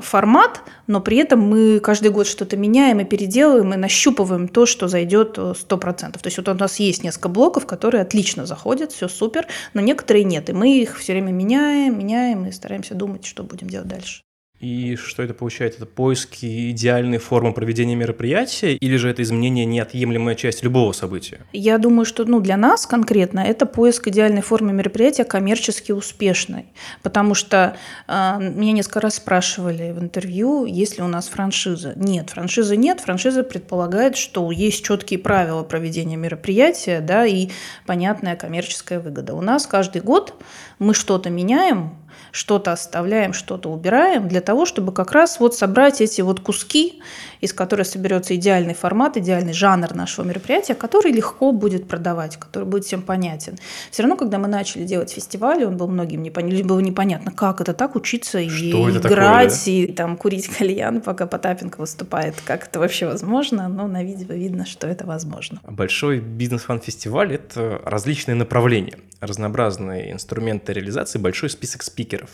формат, 0.00 0.62
но 0.86 1.00
при 1.00 1.16
этом 1.18 1.40
мы 1.40 1.80
каждый 1.80 2.10
год 2.10 2.26
что-то 2.26 2.56
меняем 2.56 3.00
и 3.00 3.04
переделываем, 3.04 3.74
и 3.74 3.76
нащупываем 3.76 4.48
то, 4.48 4.66
что 4.66 4.88
зайдет 4.88 5.38
100%. 5.38 6.12
То 6.12 6.20
есть 6.24 6.36
вот 6.36 6.48
у 6.48 6.54
нас 6.54 6.78
есть 6.78 7.02
несколько 7.02 7.28
блоков, 7.28 7.66
которые 7.66 8.02
отлично 8.02 8.46
заходят, 8.46 8.92
все 8.92 9.08
супер, 9.08 9.46
но 9.74 9.80
некоторые 9.80 10.24
нет, 10.24 10.50
и 10.50 10.52
мы 10.52 10.80
их 10.80 10.98
все 10.98 11.12
время 11.12 11.32
меняем, 11.32 11.98
меняем 11.98 12.46
и 12.46 12.52
стараемся 12.52 12.94
думать, 12.94 13.24
что 13.24 13.42
будем 13.42 13.68
делать 13.68 13.88
дальше. 13.88 14.22
И 14.60 14.96
что 14.96 15.22
это 15.22 15.34
получается? 15.34 15.78
Это 15.78 15.86
поиски 15.86 16.70
идеальной 16.72 17.18
формы 17.18 17.52
проведения 17.52 17.94
мероприятия 17.94 18.74
или 18.74 18.96
же 18.96 19.08
это 19.08 19.22
изменение 19.22 19.64
неотъемлемая 19.64 20.34
часть 20.34 20.64
любого 20.64 20.92
события? 20.92 21.38
Я 21.52 21.78
думаю, 21.78 22.04
что 22.04 22.24
ну, 22.24 22.40
для 22.40 22.56
нас 22.56 22.84
конкретно 22.86 23.40
это 23.40 23.66
поиск 23.66 24.08
идеальной 24.08 24.42
формы 24.42 24.72
мероприятия 24.72 25.24
коммерчески 25.24 25.92
успешной. 25.92 26.66
Потому 27.02 27.34
что 27.34 27.76
э, 28.08 28.12
меня 28.40 28.72
несколько 28.72 29.00
раз 29.00 29.16
спрашивали 29.16 29.92
в 29.92 30.00
интервью, 30.00 30.66
есть 30.66 30.98
ли 30.98 31.04
у 31.04 31.08
нас 31.08 31.28
франшиза. 31.28 31.92
Нет, 31.94 32.30
франшизы 32.30 32.76
нет. 32.76 33.00
Франшиза 33.00 33.44
предполагает, 33.44 34.16
что 34.16 34.50
есть 34.50 34.84
четкие 34.84 35.20
правила 35.20 35.62
проведения 35.62 36.16
мероприятия 36.16 37.00
да, 37.00 37.26
и 37.26 37.50
понятная 37.86 38.34
коммерческая 38.34 38.98
выгода. 38.98 39.34
У 39.34 39.40
нас 39.40 39.68
каждый 39.68 40.02
год 40.02 40.34
мы 40.80 40.94
что-то 40.94 41.30
меняем, 41.30 41.92
что-то 42.32 42.72
оставляем, 42.72 43.32
что-то 43.32 43.70
убираем, 43.70 44.28
для 44.28 44.40
того, 44.40 44.66
чтобы 44.66 44.92
как 44.92 45.12
раз 45.12 45.40
вот 45.40 45.54
собрать 45.54 46.00
эти 46.00 46.20
вот 46.20 46.40
куски, 46.40 47.02
из 47.40 47.52
которых 47.52 47.86
соберется 47.86 48.34
идеальный 48.36 48.74
формат, 48.74 49.16
идеальный 49.16 49.52
жанр 49.52 49.94
нашего 49.94 50.24
мероприятия, 50.24 50.74
который 50.74 51.12
легко 51.12 51.52
будет 51.52 51.88
продавать, 51.88 52.36
который 52.36 52.64
будет 52.64 52.84
всем 52.84 53.02
понятен. 53.02 53.56
Все 53.90 54.02
равно, 54.02 54.16
когда 54.16 54.38
мы 54.38 54.48
начали 54.48 54.84
делать 54.84 55.10
фестиваль, 55.10 55.64
он 55.64 55.76
был 55.76 55.88
многим 55.88 56.22
непонятно, 56.22 56.64
было 56.64 56.80
непонятно, 56.80 57.32
как 57.32 57.60
это 57.60 57.72
так 57.72 57.96
учиться 57.96 58.38
и 58.38 58.48
что 58.48 58.90
играть, 58.90 59.02
такое, 59.02 59.48
да? 59.48 59.70
и 59.70 59.92
там 59.92 60.16
курить 60.16 60.48
кальян, 60.48 61.00
пока 61.00 61.26
Потапенко 61.26 61.80
выступает. 61.80 62.34
Как 62.44 62.68
это 62.68 62.78
вообще 62.80 63.06
возможно? 63.06 63.68
Но 63.68 63.86
на 63.86 64.02
видео 64.02 64.34
видно, 64.34 64.66
что 64.66 64.86
это 64.86 65.06
возможно. 65.06 65.60
Большой 65.66 66.20
бизнес-фан-фестиваль– 66.20 67.34
это 67.34 67.80
различные 67.84 68.34
направления, 68.34 68.98
разнообразные 69.20 70.12
инструменты 70.12 70.72
реализации, 70.72 71.18
большой 71.18 71.50
список 71.50 71.82
спикеров. 71.82 72.30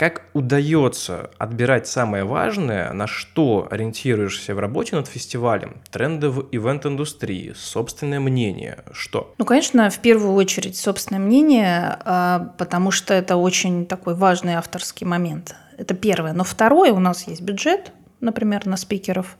Как 0.00 0.22
удается 0.32 1.28
отбирать 1.36 1.86
самое 1.86 2.24
важное, 2.24 2.90
на 2.94 3.06
что 3.06 3.68
ориентируешься 3.70 4.54
в 4.54 4.58
работе 4.58 4.96
над 4.96 5.06
фестивалем? 5.06 5.82
Тренды 5.90 6.30
в 6.30 6.48
ивент-индустрии, 6.50 7.52
собственное 7.54 8.18
мнение, 8.18 8.78
что? 8.92 9.34
Ну, 9.36 9.44
конечно, 9.44 9.90
в 9.90 9.98
первую 9.98 10.32
очередь 10.32 10.78
собственное 10.78 11.20
мнение, 11.20 11.98
а, 12.02 12.54
потому 12.56 12.90
что 12.90 13.12
это 13.12 13.36
очень 13.36 13.84
такой 13.84 14.14
важный 14.14 14.54
авторский 14.54 15.06
момент. 15.06 15.54
Это 15.76 15.92
первое. 15.92 16.32
Но 16.32 16.44
второе, 16.44 16.94
у 16.94 16.98
нас 16.98 17.28
есть 17.28 17.42
бюджет, 17.42 17.92
например, 18.20 18.66
на 18.66 18.76
спикеров. 18.76 19.36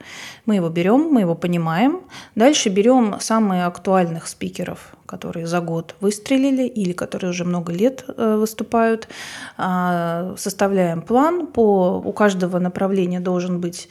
Мы 0.47 0.57
его 0.57 0.69
берем, 0.69 1.01
мы 1.13 1.21
его 1.21 1.35
понимаем. 1.35 2.01
Дальше 2.35 2.69
берем 2.69 3.17
самых 3.21 3.67
актуальных 3.67 4.27
спикеров, 4.27 4.95
которые 5.07 5.47
за 5.47 5.61
год 5.61 5.95
выстрелили 6.01 6.67
или 6.67 6.93
которые 6.93 7.31
уже 7.31 7.45
много 7.45 7.73
лет 7.73 8.05
э, 8.09 8.37
выступают. 8.37 9.09
А, 9.57 10.35
составляем 10.37 11.03
план. 11.03 11.47
По, 11.47 12.03
у 12.05 12.13
каждого 12.13 12.59
направления 12.59 13.21
должен 13.21 13.61
быть 13.61 13.89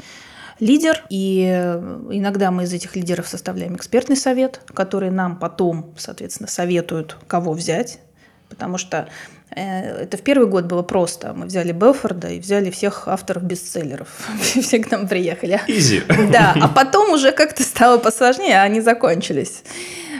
лидер, 0.59 1.05
и 1.09 1.43
иногда 2.09 2.51
мы 2.51 2.63
из 2.63 2.73
этих 2.73 2.95
лидеров 2.95 3.27
составляем 3.27 3.75
экспертный 3.75 4.17
совет, 4.17 4.61
который 4.73 5.09
нам 5.09 5.37
потом, 5.37 5.93
соответственно, 5.97 6.49
советуют, 6.49 7.17
кого 7.27 7.53
взять, 7.53 8.01
потому 8.49 8.77
что 8.77 9.07
Э, 9.55 10.03
это 10.03 10.17
в 10.17 10.21
первый 10.21 10.47
год 10.47 10.65
было 10.65 10.83
просто. 10.83 11.33
Мы 11.33 11.45
взяли 11.45 11.71
Белфорда 11.71 12.29
и 12.29 12.39
взяли 12.39 12.69
всех 12.69 13.07
авторов 13.07 13.43
бестселлеров. 13.43 14.07
Все 14.41 14.79
к 14.79 14.91
нам 14.91 15.07
приехали. 15.07 15.61
Изи. 15.67 16.03
Да, 16.31 16.55
а 16.61 16.67
потом 16.67 17.11
уже 17.11 17.31
как-то 17.31 17.63
стало 17.63 17.97
посложнее, 17.97 18.59
а 18.59 18.63
они 18.63 18.81
закончились 18.81 19.63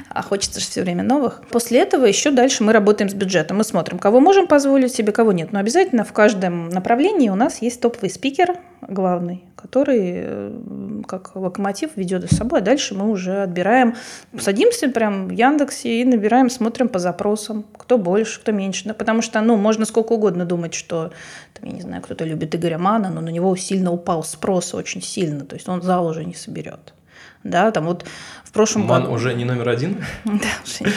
а 0.10 0.22
хочется 0.24 0.60
же 0.60 0.66
все 0.66 0.82
время 0.82 1.04
новых. 1.04 1.42
После 1.52 1.80
этого 1.80 2.06
еще 2.06 2.32
дальше 2.32 2.64
мы 2.64 2.74
работаем 2.74 3.10
с 3.10 3.14
бюджетом. 3.14 3.58
Мы 3.58 3.64
смотрим, 3.64 4.00
кого 4.00 4.20
можем 4.20 4.48
позволить 4.48 4.94
себе, 4.94 5.12
кого 5.12 5.32
нет. 5.32 5.52
Но 5.52 5.60
обязательно 5.60 6.04
в 6.04 6.14
каждом 6.14 6.70
направлении 6.70 7.30
у 7.30 7.36
нас 7.36 7.62
есть 7.62 7.80
топовый 7.82 8.10
спикер 8.10 8.58
главный, 8.82 9.44
который 9.56 10.00
э, 10.02 11.02
как 11.08 11.36
локомотив 11.36 11.92
ведет 11.96 12.24
за 12.24 12.36
собой, 12.36 12.60
а 12.60 12.64
дальше 12.64 12.96
мы 12.96 13.10
уже 13.10 13.44
отбираем, 13.44 13.96
садимся 14.38 14.90
прям 14.90 15.28
в 15.28 15.32
Яндексе 15.32 16.02
и 16.02 16.06
набираем, 16.06 16.50
смотрим 16.50 16.88
по 16.88 16.98
запросам, 16.98 17.66
кто 17.78 17.98
больше, 17.98 18.40
кто 18.40 18.52
меньше. 18.52 18.88
Ну, 18.88 18.94
потому 18.94 19.22
что, 19.22 19.42
ну, 19.42 19.58
можно 19.58 19.86
сколько 19.86 20.14
угодно 20.14 20.46
думать, 20.46 20.74
что, 20.74 21.12
там, 21.54 21.70
я 21.70 21.72
не 21.76 21.82
знаю, 21.82 22.02
кто-то 22.02 22.24
любит 22.24 22.56
Игоря 22.56 22.78
Мана, 22.78 23.10
но 23.10 23.22
на 23.22 23.30
него 23.30 23.56
сильно 23.56 23.92
упал 23.92 24.24
спрос 24.24 24.74
очень 24.74 25.02
сильно, 25.02 25.46
то 25.46 25.56
есть 25.56 25.68
он 25.68 25.82
зал 25.82 26.08
уже 26.08 26.26
не 26.26 26.34
соберет. 26.34 26.94
Да, 27.44 27.72
там 27.72 27.86
вот 27.86 28.06
в 28.44 28.52
прошлом 28.52 28.84
Ман 28.84 29.04
году... 29.04 29.14
уже 29.14 29.34
не 29.34 29.46
номер 29.46 29.70
один? 29.70 30.04
Да, 30.26 30.50
уже 30.64 30.84
нет. 30.86 30.94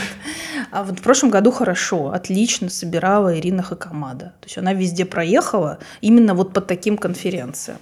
А 0.70 0.84
вот 0.84 0.98
в 0.98 1.02
прошлом 1.02 1.30
году 1.30 1.50
хорошо, 1.50 2.12
отлично 2.12 2.70
собирала 2.70 3.38
Ирина 3.38 3.62
Хакамада. 3.62 4.32
То 4.40 4.46
есть 4.46 4.58
она 4.58 4.72
везде 4.72 5.04
проехала 5.04 5.78
именно 6.00 6.34
вот 6.34 6.52
по 6.52 6.60
таким 6.60 6.96
конференциям. 6.96 7.78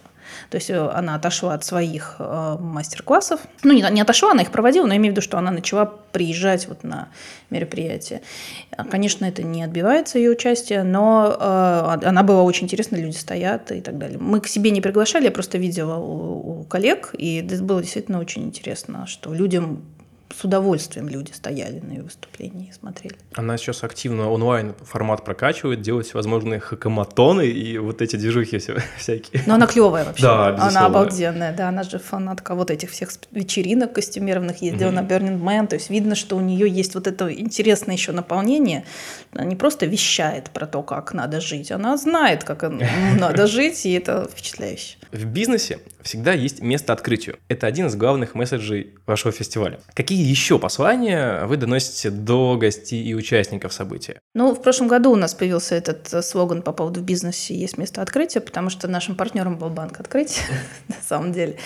То 0.51 0.57
есть 0.57 0.69
э, 0.69 0.79
она 0.79 1.15
отошла 1.15 1.55
от 1.55 1.65
своих 1.65 2.17
э, 2.19 2.57
мастер-классов. 2.59 3.41
Ну, 3.63 3.73
не, 3.73 3.87
не 3.91 4.01
отошла, 4.01 4.33
она 4.33 4.43
их 4.43 4.51
проводила, 4.51 4.85
но 4.85 4.93
я 4.93 4.99
имею 4.99 5.13
в 5.13 5.17
виду, 5.17 5.23
что 5.23 5.39
она 5.39 5.51
начала 5.53 5.87
приезжать 5.87 6.67
вот 6.67 6.83
на 6.83 7.09
мероприятие. 7.51 8.21
Конечно, 8.91 9.25
это 9.25 9.45
не 9.45 9.63
отбивается 9.63 10.19
ее 10.19 10.31
участие, 10.31 10.83
но 10.83 11.37
э, 11.39 12.07
она 12.07 12.23
была 12.25 12.43
очень 12.43 12.65
интересна, 12.65 12.97
люди 12.97 13.17
стоят 13.17 13.71
и 13.71 13.81
так 13.81 13.97
далее. 13.97 14.19
Мы 14.19 14.41
к 14.41 14.49
себе 14.49 14.73
не 14.73 14.81
приглашали, 14.81 15.25
я 15.25 15.31
просто 15.31 15.57
видела 15.57 15.97
у, 15.97 16.61
у 16.61 16.65
коллег, 16.65 17.15
и 17.17 17.37
это 17.37 17.63
было 17.63 17.81
действительно 17.81 18.19
очень 18.19 18.45
интересно, 18.45 19.07
что 19.07 19.33
людям 19.33 19.85
с 20.35 20.45
удовольствием 20.45 21.09
люди 21.09 21.33
стояли 21.33 21.81
на 21.81 21.93
ее 21.93 22.03
выступлении 22.03 22.69
и 22.69 22.73
смотрели. 22.73 23.17
Она 23.35 23.57
сейчас 23.57 23.83
активно 23.85 24.31
онлайн 24.31 24.75
формат 24.83 25.25
прокачивает, 25.25 25.83
делает 25.83 26.07
всевозможные 26.07 26.61
хакаматоны 26.61 27.47
и 27.47 27.79
вот 27.79 28.01
эти 28.03 28.17
движухи 28.17 28.59
все, 28.59 28.79
всякие. 28.97 29.43
Но 29.47 29.55
она 29.55 29.67
клевая 29.67 30.05
вообще. 30.05 30.23
Да, 30.23 30.53
безусловно. 30.53 30.79
Она 30.79 30.87
обалденная, 30.87 31.57
да, 31.57 31.69
она 31.69 31.83
же 31.83 31.99
фанатка 31.99 32.55
вот 32.55 32.71
этих 32.71 32.91
всех 32.91 33.11
вечеринок 33.33 33.93
костюмированных, 33.93 34.63
ездила 34.63 34.91
mm-hmm. 34.91 34.93
на 34.93 35.01
Burning 35.01 35.41
Man, 35.41 35.67
то 35.67 35.77
есть 35.77 35.91
видно, 35.91 36.15
что 36.15 36.37
у 36.37 36.41
нее 36.41 36.69
есть 36.69 36.95
вот 36.95 37.07
это 37.07 37.33
интересное 37.33 37.97
еще 37.97 38.13
наполнение. 38.13 38.85
Она 39.33 39.45
не 39.45 39.57
просто 39.57 39.87
вещает 39.87 40.51
про 40.51 40.67
то, 40.67 40.83
как 40.83 41.13
надо 41.13 41.41
жить, 41.41 41.71
она 41.71 41.97
знает, 41.97 42.45
как 42.45 42.63
надо 42.63 43.47
жить, 43.49 43.85
и 43.87 43.93
это 43.93 44.29
впечатляюще. 44.31 44.97
В 45.13 45.25
бизнесе 45.25 45.81
всегда 46.03 46.33
есть 46.33 46.63
место 46.63 46.93
открытию. 46.93 47.39
Это 47.49 47.67
один 47.67 47.87
из 47.87 47.97
главных 47.97 48.35
месседжей 48.35 48.95
вашего 49.07 49.33
фестиваля. 49.33 49.81
Какие 49.95 50.20
еще 50.21 50.59
послания 50.59 51.45
вы 51.47 51.57
доносите 51.57 52.11
до 52.11 52.57
гостей 52.57 53.03
и 53.03 53.15
участников 53.15 53.73
события? 53.73 54.21
Ну, 54.35 54.55
в 54.55 54.63
прошлом 54.63 54.89
году 54.89 55.11
у 55.13 55.17
нас 55.17 55.35
появился 55.35 55.75
этот 55.75 56.13
э, 56.13 56.23
слоган 56.23 56.63
по 56.63 56.73
поводу 56.73 57.01
в 57.01 57.03
бизнесе 57.03 57.55
«Есть 57.55 57.79
место 57.79 58.03
открытия», 58.03 58.41
потому 58.41 58.71
что 58.71 58.89
нашим 58.89 59.17
партнером 59.17 59.57
был 59.57 59.71
банк 59.71 59.99
открытия, 59.99 60.43
на 60.89 60.97
самом 61.07 61.33
деле. 61.33 61.57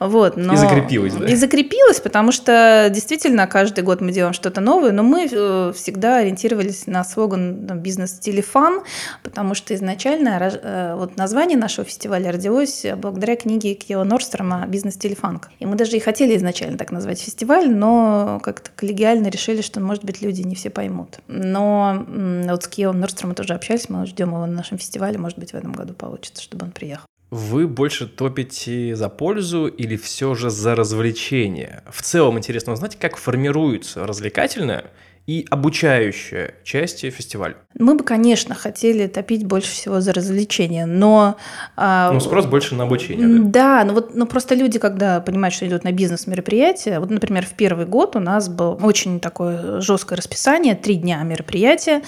Вот, 0.00 0.36
но... 0.36 0.54
И 0.54 0.56
закрепилось, 0.56 1.14
да? 1.14 1.26
И 1.26 1.34
закрепилось, 1.36 2.00
потому 2.00 2.32
что 2.32 2.90
действительно 2.92 3.46
каждый 3.46 3.84
год 3.84 4.00
мы 4.00 4.12
делаем 4.12 4.32
что-то 4.32 4.60
новое, 4.60 4.92
но 4.92 5.02
мы 5.02 5.28
э, 5.30 5.72
всегда 5.76 6.18
ориентировались 6.18 6.86
на 6.86 7.04
слоган 7.04 7.66
«Бизнес 7.80 8.12
стиле 8.16 8.42
фан», 8.42 8.82
потому 9.22 9.54
что 9.54 9.74
изначально 9.74 10.38
э, 10.40 10.94
вот 10.96 11.16
название 11.16 11.56
нашего 11.56 11.84
фестиваля 11.84 12.32
родилось 12.32 12.84
благодаря 12.96 13.36
книге 13.36 13.74
Кио 13.74 14.04
Норстрома 14.04 14.66
«Бизнес-стиль 14.66 15.14
фанк». 15.14 15.50
И 15.58 15.66
мы 15.66 15.76
даже 15.76 15.96
и 15.96 16.00
хотели 16.00 16.36
изначально 16.36 16.78
так 16.78 16.90
назвать 16.90 17.20
фестиваль, 17.20 17.70
но 17.70 17.97
как-то 18.42 18.70
коллегиально 18.74 19.28
решили, 19.28 19.62
что, 19.62 19.80
может 19.80 20.04
быть, 20.04 20.22
люди 20.22 20.42
не 20.42 20.54
все 20.54 20.70
поймут. 20.70 21.18
Но 21.28 22.04
вот 22.48 22.64
с 22.64 22.68
Кио 22.68 22.92
Норстромом 22.92 23.34
тоже 23.34 23.54
общались, 23.54 23.88
мы 23.88 24.06
ждем 24.06 24.28
его 24.28 24.46
на 24.46 24.52
нашем 24.52 24.78
фестивале, 24.78 25.18
может 25.18 25.38
быть, 25.38 25.52
в 25.52 25.54
этом 25.54 25.72
году 25.72 25.94
получится, 25.94 26.42
чтобы 26.42 26.66
он 26.66 26.72
приехал. 26.72 27.04
Вы 27.30 27.68
больше 27.68 28.06
топите 28.06 28.96
за 28.96 29.10
пользу 29.10 29.66
или 29.66 29.96
все 29.96 30.34
же 30.34 30.48
за 30.48 30.74
развлечение? 30.74 31.82
В 31.90 32.00
целом 32.00 32.38
интересно 32.38 32.72
узнать, 32.72 32.96
как 32.96 33.18
формируется 33.18 34.06
развлекательное 34.06 34.86
и 35.28 35.46
обучающая 35.50 36.54
части 36.64 37.10
фестиваля? 37.10 37.56
Мы 37.78 37.94
бы, 37.94 38.02
конечно, 38.02 38.54
хотели 38.54 39.06
топить 39.06 39.44
больше 39.44 39.70
всего 39.70 40.00
за 40.00 40.14
развлечения, 40.14 40.86
но... 40.86 41.36
А, 41.76 42.10
ну, 42.10 42.18
спрос 42.18 42.46
больше 42.46 42.74
на 42.74 42.84
обучение, 42.84 43.28
да? 43.28 43.78
Да, 43.78 43.84
ну 43.84 43.92
вот 43.92 44.14
ну, 44.14 44.26
просто 44.26 44.54
люди, 44.54 44.78
когда 44.78 45.20
понимают, 45.20 45.54
что 45.54 45.68
идут 45.68 45.84
на 45.84 45.92
бизнес-мероприятие, 45.92 46.98
вот, 46.98 47.10
например, 47.10 47.44
в 47.44 47.52
первый 47.52 47.84
год 47.84 48.16
у 48.16 48.20
нас 48.20 48.48
было 48.48 48.74
очень 48.76 49.20
такое 49.20 49.82
жесткое 49.82 50.16
расписание, 50.16 50.74
три 50.74 50.94
дня 50.94 51.22
мероприятия, 51.24 52.02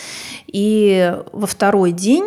и 0.47 1.15
во 1.33 1.47
второй 1.47 1.93
день 1.93 2.25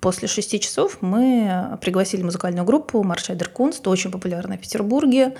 После 0.00 0.28
шести 0.28 0.60
часов 0.60 0.98
мы 1.00 1.76
пригласили 1.80 2.22
музыкальную 2.22 2.64
группу 2.64 3.02
Маршайдер 3.02 3.48
Кунст, 3.48 3.86
очень 3.88 4.12
популярная 4.12 4.56
в 4.56 4.60
Петербурге 4.60 5.34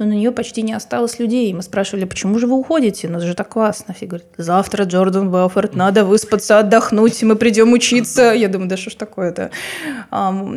но 0.00 0.06
на 0.06 0.14
нее 0.14 0.32
почти 0.32 0.62
не 0.62 0.72
осталось 0.72 1.18
людей. 1.18 1.52
Мы 1.52 1.62
спрашивали, 1.62 2.06
почему 2.06 2.38
же 2.38 2.46
вы 2.46 2.56
уходите? 2.56 3.06
Ну, 3.06 3.18
это 3.18 3.26
же 3.26 3.34
так 3.34 3.50
классно. 3.50 3.92
Все 3.94 4.06
говорят, 4.06 4.26
завтра 4.38 4.84
Джордан 4.84 5.30
Белфорд, 5.30 5.76
надо 5.76 6.06
выспаться, 6.06 6.58
отдохнуть, 6.58 7.22
мы 7.22 7.36
придем 7.36 7.72
учиться. 7.74 8.32
Я 8.32 8.48
думаю, 8.48 8.70
да 8.70 8.78
что 8.78 8.90
ж 8.90 8.94
такое-то? 8.94 9.50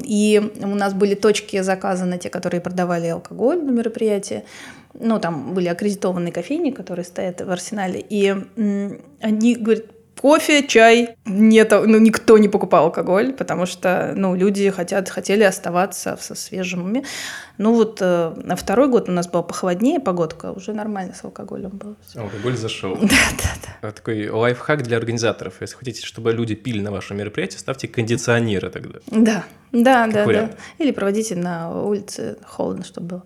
И 0.05 0.51
у 0.61 0.75
нас 0.75 0.93
были 0.93 1.13
точки 1.15 1.61
заказаны, 1.61 2.17
те, 2.17 2.29
которые 2.29 2.61
продавали 2.61 3.07
алкоголь 3.07 3.61
на 3.61 3.71
мероприятии. 3.71 4.45
Ну, 4.93 5.19
там 5.19 5.53
были 5.53 5.67
аккредитованные 5.67 6.31
кофейни, 6.31 6.71
которые 6.71 7.03
стоят 7.03 7.41
в 7.41 7.51
арсенале. 7.51 7.99
И 7.99 8.33
они 9.19 9.55
говорят, 9.55 9.85
кофе, 10.23 10.65
чай. 10.65 11.17
Нет, 11.25 11.71
ну, 11.71 11.99
никто 11.99 12.37
не 12.37 12.47
покупал 12.47 12.85
алкоголь, 12.85 13.33
потому 13.33 13.65
что, 13.65 14.13
ну, 14.15 14.35
люди 14.35 14.69
хотят, 14.69 15.09
хотели 15.09 15.43
оставаться 15.43 16.17
со 16.17 16.33
свежим 16.33 16.85
уме. 16.85 17.03
Ну, 17.57 17.73
вот 17.73 17.97
э, 17.99 18.33
на 18.37 18.55
второй 18.55 18.87
год 18.87 19.09
у 19.09 19.11
нас 19.11 19.27
была 19.27 19.43
похолоднее 19.43 19.99
погодка, 19.99 20.53
уже 20.53 20.71
нормально 20.71 21.13
с 21.13 21.25
алкоголем 21.25 21.71
было. 21.71 21.95
Алкоголь 22.15 22.55
зашел. 22.55 22.95
Да, 23.01 23.17
да, 23.37 23.71
да. 23.81 23.91
Такой 23.91 24.29
лайфхак 24.29 24.83
для 24.83 24.95
организаторов. 24.95 25.55
Если 25.59 25.75
хотите, 25.75 26.05
чтобы 26.05 26.31
люди 26.31 26.55
пили 26.55 26.79
на 26.79 26.91
вашем 26.91 27.17
мероприятии, 27.17 27.57
ставьте 27.57 27.89
кондиционеры 27.89 28.69
тогда. 28.69 28.99
Да, 29.07 29.43
да, 29.73 30.05
как 30.05 30.13
да, 30.13 30.25
вариант. 30.25 30.51
да. 30.51 30.83
Или 30.83 30.91
проводите 30.91 31.35
на 31.35 31.83
улице 31.83 32.37
холодно, 32.45 32.85
чтобы 32.85 33.07
было. 33.07 33.23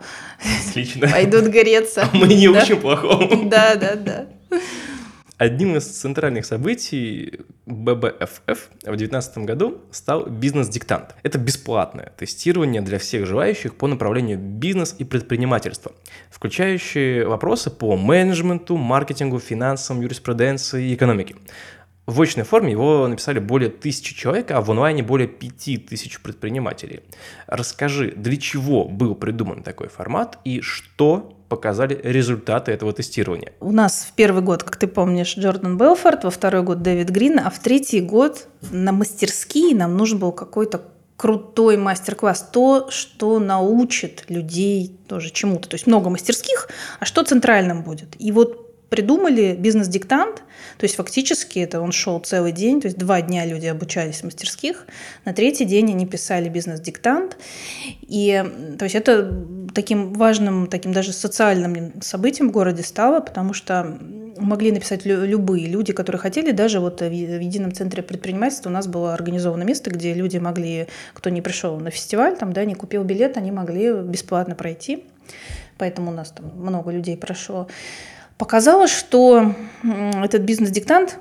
Отлично. 0.67 1.07
Пойдут 1.11 1.45
греться. 1.45 2.09
Мы 2.13 2.33
не 2.33 2.49
учим 2.49 2.81
плохому. 2.81 3.47
Да, 3.47 3.75
да, 3.75 3.95
да. 3.95 4.25
Одним 5.37 5.75
из 5.77 5.85
центральных 5.85 6.47
событий 6.47 7.41
ББФФ 7.67 8.39
в 8.47 8.87
2019 8.87 9.37
году 9.39 9.81
стал 9.91 10.25
бизнес-диктант. 10.25 11.15
Это 11.21 11.37
бесплатное 11.37 12.11
тестирование 12.17 12.81
для 12.81 12.97
всех 12.97 13.27
желающих 13.27 13.75
по 13.75 13.85
направлению 13.85 14.39
бизнес 14.39 14.95
и 14.97 15.03
предпринимательство, 15.03 15.91
включающие 16.31 17.27
вопросы 17.27 17.69
по 17.69 17.95
менеджменту, 17.95 18.77
маркетингу, 18.77 19.37
финансам, 19.37 20.01
юриспруденции 20.01 20.89
и 20.89 20.95
экономике. 20.95 21.35
В 22.07 22.19
очной 22.19 22.45
форме 22.45 22.71
его 22.71 23.07
написали 23.07 23.37
более 23.37 23.69
тысячи 23.69 24.15
человек, 24.15 24.49
а 24.49 24.61
в 24.61 24.71
онлайне 24.71 25.03
более 25.03 25.27
пяти 25.27 25.77
тысяч 25.77 26.19
предпринимателей. 26.19 27.01
Расскажи, 27.45 28.11
для 28.15 28.37
чего 28.37 28.85
был 28.85 29.13
придуман 29.13 29.61
такой 29.61 29.89
формат 29.89 30.39
и 30.45 30.61
что 30.61 31.36
показали 31.49 31.99
результаты 32.03 32.71
этого 32.71 32.93
тестирования. 32.93 33.53
У 33.59 33.71
нас 33.71 34.07
в 34.09 34.13
первый 34.13 34.43
год, 34.43 34.63
как 34.63 34.77
ты 34.77 34.87
помнишь, 34.87 35.37
Джордан 35.37 35.77
Белфорд, 35.77 36.23
во 36.23 36.29
второй 36.29 36.63
год 36.63 36.81
Дэвид 36.81 37.09
Грин, 37.09 37.39
а 37.39 37.49
в 37.49 37.59
третий 37.59 38.01
год 38.01 38.47
на 38.71 38.91
мастерские 38.91 39.75
нам 39.75 39.95
нужен 39.97 40.19
был 40.19 40.31
какой-то 40.31 40.81
крутой 41.15 41.77
мастер-класс, 41.77 42.49
то, 42.51 42.89
что 42.91 43.39
научит 43.39 44.25
людей 44.29 44.97
тоже 45.07 45.31
чему-то. 45.31 45.67
То 45.67 45.75
есть 45.75 45.87
много 45.87 46.09
мастерских, 46.09 46.69
а 46.99 47.05
что 47.05 47.23
центральным 47.23 47.81
будет? 47.83 48.15
И 48.19 48.31
вот 48.31 48.67
придумали 48.89 49.55
бизнес-диктант, 49.55 50.43
то 50.77 50.83
есть 50.83 50.95
фактически 50.95 51.59
это 51.59 51.81
он 51.81 51.91
шел 51.91 52.19
целый 52.19 52.51
день, 52.53 52.79
то 52.79 52.87
есть 52.87 52.97
два 52.97 53.21
дня 53.21 53.45
люди 53.45 53.65
обучались 53.65 54.21
в 54.21 54.23
мастерских, 54.23 54.85
на 55.25 55.33
третий 55.33 55.65
день 55.65 55.91
они 55.91 56.05
писали 56.05 56.47
бизнес-диктант, 56.47 57.37
и 58.01 58.45
то 58.79 58.85
есть 58.85 58.95
это 58.95 59.23
таким 59.77 60.11
важным, 60.13 60.65
таким 60.65 60.91
даже 60.91 61.13
социальным 61.13 62.01
событием 62.01 62.49
в 62.49 62.51
городе 62.51 62.81
стало, 62.81 63.19
потому 63.19 63.53
что 63.53 63.95
могли 64.39 64.71
написать 64.71 65.05
любые 65.05 65.67
люди, 65.67 65.93
которые 65.93 66.19
хотели, 66.19 66.49
даже 66.49 66.79
вот 66.79 67.01
в 67.01 67.11
едином 67.11 67.71
центре 67.71 68.01
предпринимательства 68.01 68.71
у 68.71 68.73
нас 68.73 68.87
было 68.87 69.13
организовано 69.13 69.61
место, 69.61 69.91
где 69.91 70.15
люди 70.15 70.39
могли, 70.39 70.87
кто 71.13 71.29
не 71.29 71.43
пришел 71.43 71.79
на 71.79 71.91
фестиваль, 71.91 72.35
там, 72.35 72.53
да, 72.53 72.65
не 72.65 72.73
купил 72.73 73.03
билет, 73.03 73.37
они 73.37 73.51
могли 73.51 73.93
бесплатно 74.01 74.55
пройти, 74.55 75.03
поэтому 75.77 76.09
у 76.09 76.13
нас 76.15 76.31
там 76.31 76.51
много 76.55 76.89
людей 76.89 77.15
прошло. 77.15 77.67
Показалось, 78.39 78.91
что 78.91 79.53
этот 79.83 80.41
бизнес-диктант 80.41 81.19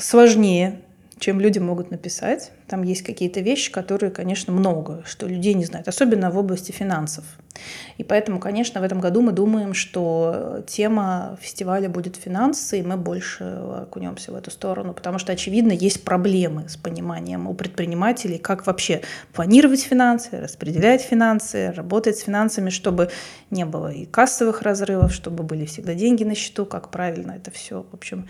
сложнее, 0.00 0.80
чем 1.18 1.40
люди 1.40 1.58
могут 1.58 1.90
написать. 1.90 2.52
Там 2.66 2.82
есть 2.82 3.02
какие-то 3.02 3.40
вещи, 3.40 3.72
которые, 3.72 4.10
конечно, 4.10 4.52
много, 4.52 5.02
что 5.06 5.26
людей 5.26 5.54
не 5.54 5.64
знают, 5.64 5.88
особенно 5.88 6.30
в 6.30 6.36
области 6.36 6.72
финансов. 6.72 7.24
И 7.96 8.04
поэтому, 8.04 8.38
конечно, 8.38 8.82
в 8.82 8.84
этом 8.84 9.00
году 9.00 9.22
мы 9.22 9.32
думаем, 9.32 9.72
что 9.72 10.62
тема 10.66 11.38
фестиваля 11.40 11.88
будет 11.88 12.16
финансы, 12.16 12.80
и 12.80 12.82
мы 12.82 12.98
больше 12.98 13.44
окунемся 13.44 14.32
в 14.32 14.34
эту 14.34 14.50
сторону, 14.50 14.92
потому 14.92 15.18
что, 15.18 15.32
очевидно, 15.32 15.72
есть 15.72 16.04
проблемы 16.04 16.68
с 16.68 16.76
пониманием 16.76 17.46
у 17.46 17.54
предпринимателей, 17.54 18.36
как 18.36 18.66
вообще 18.66 19.00
планировать 19.32 19.80
финансы, 19.80 20.38
распределять 20.38 21.00
финансы, 21.00 21.72
работать 21.72 22.18
с 22.18 22.24
финансами, 22.24 22.68
чтобы 22.68 23.08
не 23.50 23.64
было 23.64 23.90
и 23.90 24.04
кассовых 24.04 24.60
разрывов, 24.60 25.14
чтобы 25.14 25.44
были 25.44 25.64
всегда 25.64 25.94
деньги 25.94 26.24
на 26.24 26.34
счету, 26.34 26.66
как 26.66 26.90
правильно 26.90 27.32
это 27.32 27.50
все, 27.50 27.86
в 27.90 27.94
общем, 27.94 28.28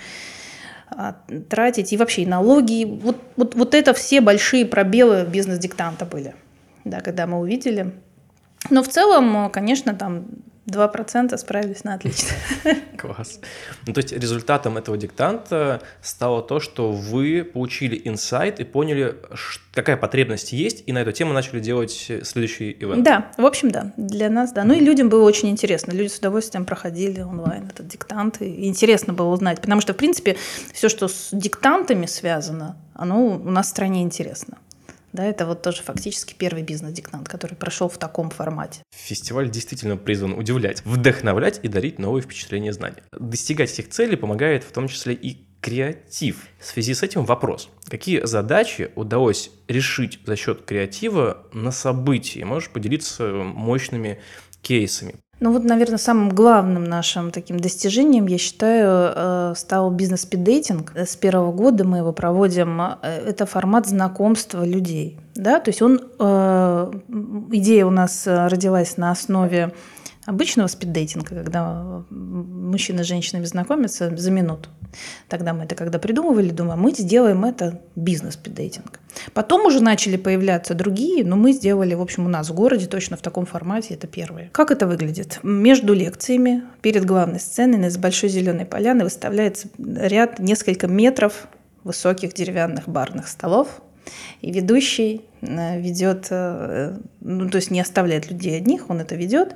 тратить, 1.48 1.92
и 1.92 1.96
вообще 1.96 2.22
и 2.22 2.26
налоги. 2.26 2.84
Вот, 2.84 3.16
вот, 3.36 3.54
вот 3.54 3.74
это 3.74 3.92
все 3.94 4.20
большие 4.20 4.64
пробелы 4.64 5.24
бизнес-диктанта 5.24 6.04
были, 6.04 6.34
да, 6.84 7.00
когда 7.00 7.26
мы 7.26 7.38
увидели. 7.38 7.92
Но 8.70 8.82
в 8.82 8.88
целом, 8.88 9.50
конечно, 9.50 9.94
там 9.94 10.26
2% 10.66 11.36
справились 11.38 11.84
на 11.84 11.94
отлично. 11.94 12.30
Класс. 12.98 13.40
Ну, 13.86 13.92
то 13.92 13.98
есть 14.00 14.12
результатом 14.12 14.76
этого 14.76 14.96
диктанта 14.96 15.80
стало 16.02 16.42
то, 16.42 16.58
что 16.58 16.92
вы 16.92 17.44
получили 17.44 18.00
инсайт 18.04 18.58
и 18.58 18.64
поняли, 18.64 19.16
какая 19.72 19.96
потребность 19.96 20.52
есть, 20.52 20.82
и 20.86 20.92
на 20.92 20.98
эту 20.98 21.12
тему 21.12 21.32
начали 21.32 21.60
делать 21.60 22.10
следующий 22.22 22.72
ивент. 22.72 23.04
Да, 23.04 23.30
в 23.36 23.46
общем, 23.46 23.70
да. 23.70 23.92
Для 23.96 24.28
нас, 24.28 24.52
да. 24.52 24.64
Ну 24.64 24.74
и 24.74 24.80
людям 24.80 25.08
было 25.08 25.22
очень 25.22 25.50
интересно. 25.50 25.92
Люди 25.92 26.08
с 26.08 26.18
удовольствием 26.18 26.64
проходили 26.64 27.20
онлайн 27.20 27.68
этот 27.68 27.86
диктант, 27.86 28.42
и 28.42 28.66
интересно 28.66 29.12
было 29.12 29.28
узнать. 29.28 29.60
Потому 29.60 29.80
что, 29.80 29.94
в 29.94 29.96
принципе, 29.96 30.36
все, 30.72 30.88
что 30.88 31.06
с 31.06 31.28
диктантами 31.32 32.06
связано, 32.06 32.76
оно 32.94 33.24
у 33.24 33.50
нас 33.50 33.66
в 33.66 33.70
стране 33.70 34.02
интересно. 34.02 34.58
Да, 35.16 35.24
это 35.24 35.46
вот 35.46 35.62
тоже 35.62 35.82
фактически 35.82 36.34
первый 36.34 36.62
бизнес-диктант, 36.62 37.26
который 37.26 37.54
прошел 37.54 37.88
в 37.88 37.96
таком 37.96 38.28
формате. 38.28 38.82
Фестиваль 38.94 39.50
действительно 39.50 39.96
призван 39.96 40.34
удивлять, 40.34 40.84
вдохновлять 40.84 41.58
и 41.62 41.68
дарить 41.68 41.98
новые 41.98 42.22
впечатления 42.22 42.68
и 42.68 42.72
знания. 42.72 43.02
Достигать 43.18 43.72
этих 43.72 43.88
целей 43.88 44.16
помогает 44.16 44.62
в 44.62 44.72
том 44.72 44.88
числе 44.88 45.14
и 45.14 45.46
креатив. 45.62 46.46
В 46.60 46.66
связи 46.66 46.92
с 46.92 47.02
этим 47.02 47.24
вопрос. 47.24 47.70
Какие 47.88 48.26
задачи 48.26 48.90
удалось 48.94 49.50
решить 49.68 50.20
за 50.26 50.36
счет 50.36 50.66
креатива 50.66 51.46
на 51.54 51.70
событии? 51.70 52.42
Можешь 52.42 52.68
поделиться 52.68 53.32
мощными 53.32 54.20
кейсами? 54.60 55.14
Ну 55.38 55.52
вот, 55.52 55.64
наверное, 55.64 55.98
самым 55.98 56.30
главным 56.30 56.84
нашим 56.84 57.30
таким 57.30 57.60
достижением, 57.60 58.26
я 58.26 58.38
считаю, 58.38 59.12
э, 59.14 59.54
стал 59.54 59.90
бизнес-спиддейтинг. 59.90 60.96
С 60.96 61.14
первого 61.16 61.52
года 61.52 61.84
мы 61.84 61.98
его 61.98 62.12
проводим. 62.12 62.80
Э, 62.80 62.96
это 63.02 63.44
формат 63.44 63.86
знакомства 63.86 64.64
людей. 64.64 65.18
Да? 65.34 65.60
То 65.60 65.68
есть 65.68 65.82
он, 65.82 66.00
э, 66.18 66.92
идея 67.52 67.84
у 67.84 67.90
нас 67.90 68.22
родилась 68.26 68.96
на 68.96 69.10
основе 69.10 69.74
обычного 70.26 70.66
спиддейтинга, 70.66 71.34
когда 71.36 72.04
мужчина 72.10 73.04
с 73.04 73.06
женщинами 73.06 73.44
знакомятся 73.44 74.14
за 74.16 74.30
минуту. 74.30 74.68
Тогда 75.28 75.52
мы 75.52 75.64
это 75.64 75.74
когда 75.74 75.98
придумывали, 75.98 76.50
думаем, 76.50 76.80
мы 76.80 76.92
сделаем 76.92 77.44
это 77.44 77.80
бизнес-спиддейтинг. 77.94 79.00
Потом 79.32 79.66
уже 79.66 79.82
начали 79.82 80.16
появляться 80.16 80.74
другие, 80.74 81.24
но 81.24 81.36
мы 81.36 81.52
сделали, 81.52 81.94
в 81.94 82.02
общем, 82.02 82.26
у 82.26 82.28
нас 82.28 82.50
в 82.50 82.54
городе 82.54 82.86
точно 82.86 83.16
в 83.16 83.22
таком 83.22 83.46
формате, 83.46 83.94
это 83.94 84.06
первые. 84.06 84.50
Как 84.52 84.70
это 84.70 84.86
выглядит? 84.86 85.38
Между 85.42 85.94
лекциями, 85.94 86.64
перед 86.82 87.04
главной 87.04 87.40
сценой, 87.40 87.78
на 87.78 87.98
большой 87.98 88.28
зеленой 88.28 88.66
поляны 88.66 89.04
выставляется 89.04 89.68
ряд, 89.78 90.38
несколько 90.38 90.86
метров 90.86 91.48
высоких 91.84 92.34
деревянных 92.34 92.88
барных 92.88 93.28
столов, 93.28 93.80
и 94.40 94.52
ведущий 94.52 95.22
ведет, 95.46 96.28
э, 96.30 96.98
ну, 97.20 97.48
то 97.48 97.56
есть 97.56 97.70
не 97.70 97.80
оставляет 97.80 98.30
людей 98.30 98.56
одних, 98.56 98.90
он 98.90 99.00
это 99.00 99.14
ведет, 99.14 99.54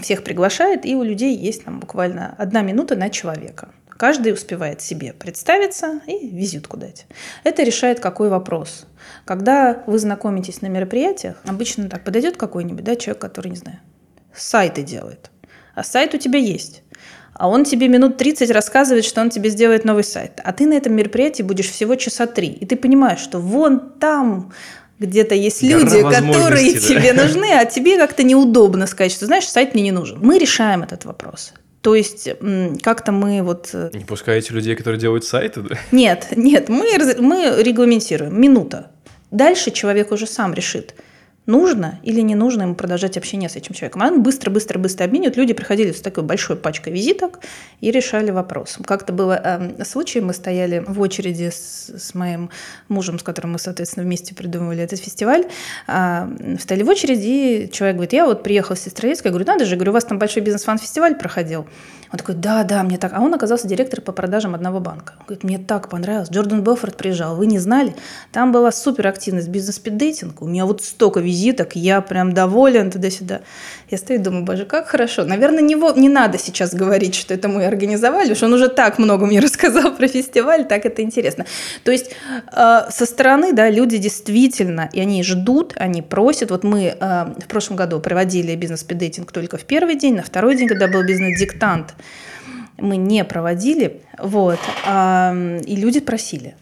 всех 0.00 0.24
приглашает, 0.24 0.86
и 0.86 0.94
у 0.94 1.02
людей 1.02 1.36
есть 1.36 1.64
там 1.64 1.80
буквально 1.80 2.34
одна 2.38 2.62
минута 2.62 2.96
на 2.96 3.10
человека. 3.10 3.68
Каждый 3.96 4.32
успевает 4.32 4.80
себе 4.80 5.12
представиться 5.12 6.00
и 6.06 6.28
визитку 6.28 6.76
дать. 6.76 7.06
Это 7.44 7.62
решает 7.62 8.00
какой 8.00 8.28
вопрос. 8.28 8.86
Когда 9.24 9.84
вы 9.86 9.98
знакомитесь 9.98 10.62
на 10.62 10.66
мероприятиях, 10.66 11.40
обычно 11.46 11.88
так 11.88 12.02
подойдет 12.02 12.36
какой-нибудь 12.36 12.82
да, 12.82 12.96
человек, 12.96 13.20
который, 13.20 13.48
не 13.48 13.56
знаю, 13.56 13.78
сайты 14.34 14.82
делает. 14.82 15.30
А 15.74 15.84
сайт 15.84 16.14
у 16.14 16.18
тебя 16.18 16.38
есть. 16.38 16.82
А 17.34 17.48
он 17.48 17.64
тебе 17.64 17.88
минут 17.88 18.16
30 18.16 18.50
рассказывает, 18.50 19.04
что 19.04 19.20
он 19.20 19.30
тебе 19.30 19.50
сделает 19.50 19.84
новый 19.84 20.04
сайт. 20.04 20.40
А 20.44 20.52
ты 20.52 20.66
на 20.66 20.74
этом 20.74 20.94
мероприятии 20.94 21.42
будешь 21.42 21.68
всего 21.68 21.96
часа 21.96 22.26
три. 22.26 22.48
И 22.48 22.64
ты 22.64 22.76
понимаешь, 22.76 23.18
что 23.18 23.40
вон 23.40 23.80
там 23.98 24.52
где-то 25.00 25.34
есть 25.34 25.62
люди, 25.62 26.02
которые 26.02 26.74
да. 26.74 26.80
тебе 26.80 27.12
нужны, 27.22 27.52
а 27.52 27.64
тебе 27.64 27.98
как-то 27.98 28.22
неудобно 28.22 28.86
сказать, 28.86 29.12
что, 29.12 29.26
знаешь, 29.26 29.48
сайт 29.48 29.74
мне 29.74 29.82
не 29.82 29.92
нужен. 29.92 30.18
Мы 30.20 30.38
решаем 30.38 30.82
этот 30.82 31.04
вопрос. 31.04 31.52
То 31.80 31.94
есть 31.94 32.28
как-то 32.82 33.12
мы 33.12 33.42
вот... 33.42 33.70
Э, 33.74 33.90
не 33.92 34.04
пускаете 34.04 34.54
людей, 34.54 34.74
которые 34.74 34.98
делают 34.98 35.24
сайты, 35.24 35.60
да? 35.60 35.76
Нет, 35.92 36.28
нет, 36.34 36.70
мы, 36.70 36.86
мы 37.18 37.62
регламентируем. 37.62 38.40
Минута. 38.40 38.90
Дальше 39.30 39.70
человек 39.70 40.10
уже 40.10 40.26
сам 40.26 40.54
решит, 40.54 40.94
нужно 41.46 41.98
или 42.02 42.20
не 42.20 42.34
нужно 42.34 42.62
ему 42.62 42.74
продолжать 42.74 43.16
общение 43.16 43.48
с 43.48 43.56
этим 43.56 43.74
человеком. 43.74 44.02
Он 44.02 44.22
быстро-быстро-быстро 44.22 45.04
обменивает. 45.04 45.36
Люди 45.36 45.52
приходили 45.52 45.92
с 45.92 46.00
такой 46.00 46.22
большой 46.22 46.56
пачкой 46.56 46.92
визиток 46.92 47.40
и 47.80 47.90
решали 47.90 48.30
вопрос. 48.30 48.78
Как-то 48.84 49.12
было 49.12 49.40
э, 49.42 49.84
случай, 49.84 50.20
мы 50.20 50.32
стояли 50.32 50.84
в 50.86 51.00
очереди 51.00 51.50
с, 51.50 51.90
с 51.90 52.14
моим 52.14 52.50
мужем, 52.88 53.18
с 53.18 53.22
которым 53.22 53.52
мы, 53.52 53.58
соответственно, 53.58 54.04
вместе 54.04 54.34
придумывали 54.34 54.82
этот 54.82 54.98
фестиваль. 54.98 55.46
Э, 55.86 56.56
стояли 56.58 56.82
в 56.82 56.88
очереди, 56.88 57.26
и 57.26 57.70
человек 57.70 57.96
говорит, 57.96 58.12
я 58.12 58.26
вот 58.26 58.42
приехал 58.42 58.76
с 58.76 58.80
Сестрорецка, 58.80 59.28
я 59.28 59.32
говорю, 59.32 59.46
надо 59.46 59.64
же, 59.66 59.76
говорю, 59.76 59.92
у 59.92 59.94
вас 59.94 60.04
там 60.04 60.18
большой 60.18 60.42
бизнес-фан-фестиваль 60.42 61.16
проходил. 61.16 61.66
Он 62.10 62.18
такой, 62.18 62.36
да, 62.36 62.62
да, 62.62 62.82
мне 62.84 62.96
так. 62.96 63.12
А 63.12 63.20
он 63.20 63.34
оказался 63.34 63.66
директором 63.66 64.04
по 64.04 64.12
продажам 64.12 64.54
одного 64.54 64.78
банка. 64.78 65.14
Он 65.18 65.24
говорит, 65.26 65.44
мне 65.44 65.58
так 65.58 65.88
понравилось. 65.88 66.30
Джордан 66.30 66.62
Белфорд 66.62 66.96
приезжал, 66.96 67.34
вы 67.34 67.46
не 67.46 67.58
знали? 67.58 67.96
Там 68.30 68.52
была 68.52 68.70
супер 68.70 69.08
активность 69.08 69.48
бизнес-спиддейтинг. 69.48 70.40
У 70.40 70.46
меня 70.46 70.64
вот 70.64 70.82
столько 70.84 71.18
визиток, 71.18 71.33
я 71.74 72.00
прям 72.00 72.32
доволен 72.32 72.90
туда-сюда. 72.90 73.40
Я 73.90 73.98
стою 73.98 74.20
и 74.20 74.22
думаю, 74.22 74.44
боже, 74.44 74.64
как 74.64 74.88
хорошо. 74.88 75.24
Наверное, 75.24 75.62
не, 75.62 75.74
не 76.00 76.08
надо 76.08 76.38
сейчас 76.38 76.74
говорить, 76.74 77.14
что 77.14 77.34
это 77.34 77.48
мы 77.48 77.66
организовали, 77.66 78.32
уж 78.32 78.42
он 78.42 78.52
уже 78.52 78.68
так 78.68 78.98
много 78.98 79.26
мне 79.26 79.40
рассказал 79.46 79.94
про 79.94 80.08
фестиваль, 80.08 80.66
так 80.66 80.86
это 80.86 81.02
интересно. 81.02 81.44
То 81.84 81.92
есть 81.92 82.10
э, 82.52 82.80
со 82.90 83.06
стороны, 83.06 83.52
да, 83.52 83.70
люди 83.70 83.98
действительно, 83.98 84.88
и 84.92 85.00
они 85.00 85.22
ждут, 85.22 85.74
они 85.76 86.02
просят. 86.02 86.50
Вот 86.50 86.64
мы 86.64 86.96
э, 86.98 87.24
в 87.44 87.48
прошлом 87.48 87.76
году 87.76 88.00
проводили 88.00 88.54
бизнес-спиддейтинг 88.54 89.32
только 89.32 89.56
в 89.56 89.64
первый 89.64 89.96
день, 89.96 90.14
на 90.14 90.22
второй 90.22 90.56
день, 90.56 90.68
когда 90.68 90.88
был 90.88 91.04
бизнес-диктант, 91.04 91.94
мы 92.78 92.96
не 92.96 93.24
проводили, 93.24 94.02
вот, 94.18 94.58
а, 94.86 95.34
и 95.64 95.76
люди 95.76 96.00
просили. 96.00 96.56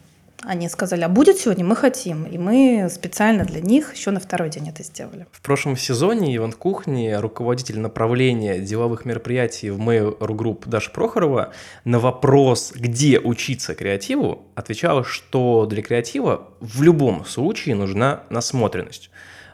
Они 0.45 0.67
сказали, 0.69 1.01
а 1.01 1.09
будет 1.09 1.37
сегодня, 1.37 1.63
мы 1.63 1.75
хотим. 1.75 2.25
И 2.25 2.37
мы 2.37 2.87
специально 2.89 3.45
для 3.45 3.61
них 3.61 3.93
еще 3.93 4.11
на 4.11 4.19
второй 4.19 4.49
день 4.49 4.69
это 4.69 4.83
сделали. 4.83 5.25
В 5.31 5.41
прошлом 5.41 5.77
сезоне 5.77 6.35
Иван 6.35 6.51
Кухни, 6.51 7.11
руководитель 7.13 7.79
направления 7.79 8.59
деловых 8.59 9.05
мероприятий 9.05 9.69
в 9.69 9.79
Mail.ru 9.79 10.35
Group 10.35 10.67
Даша 10.67 10.91
Прохорова, 10.91 11.53
на 11.85 11.99
вопрос, 11.99 12.73
где 12.75 13.19
учиться 13.19 13.73
креативу, 13.73 14.43
отвечала, 14.55 15.03
что 15.03 15.65
для 15.65 15.81
креатива 15.81 16.49
в 16.59 16.81
любом 16.81 17.25
случае 17.25 17.75
нужна 17.75 18.23
насмотренность 18.29 19.09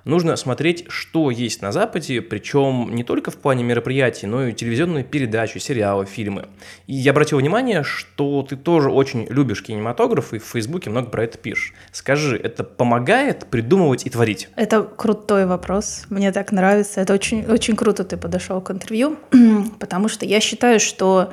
нужно 0.10 0.36
смотреть, 0.36 0.86
что 0.90 1.32
есть 1.32 1.62
на 1.62 1.72
Западе, 1.72 2.22
причем 2.22 2.94
не 2.94 3.04
только 3.04 3.32
в 3.32 3.38
плане 3.38 3.64
мероприятий, 3.64 4.28
но 4.28 4.48
и 4.48 4.54
телевизионные 4.54 5.04
передачи, 5.04 5.60
сериалы, 5.60 6.06
фильмы. 6.06 6.48
И 6.88 6.94
я 6.94 7.12
обратил 7.12 7.38
внимание, 7.40 7.84
что 7.84 8.46
ты 8.48 8.58
тоже 8.58 8.92
очень 8.92 9.26
любишь 9.30 9.64
кинематограф 9.64 10.34
и 10.34 10.40
в 10.40 10.44
Фейсбуке 10.44 10.90
много 10.90 11.10
про 11.10 11.24
это 11.24 11.38
пишешь. 11.38 11.74
Скажи, 11.92 12.38
это 12.38 12.64
помогает 12.64 13.46
придумывать 13.48 14.06
и 14.06 14.10
творить? 14.10 14.50
Это 14.56 14.84
крутой 14.84 15.46
вопрос. 15.46 16.06
Мне 16.10 16.32
так 16.32 16.52
нравится. 16.52 17.02
Это 17.02 17.14
очень, 17.14 17.46
очень 17.46 17.76
круто 17.76 18.04
ты 18.04 18.18
подошел 18.18 18.60
к 18.62 18.72
интервью, 18.72 19.18
потому 19.80 20.10
что 20.10 20.26
я 20.26 20.40
считаю, 20.40 20.80
что 20.80 21.32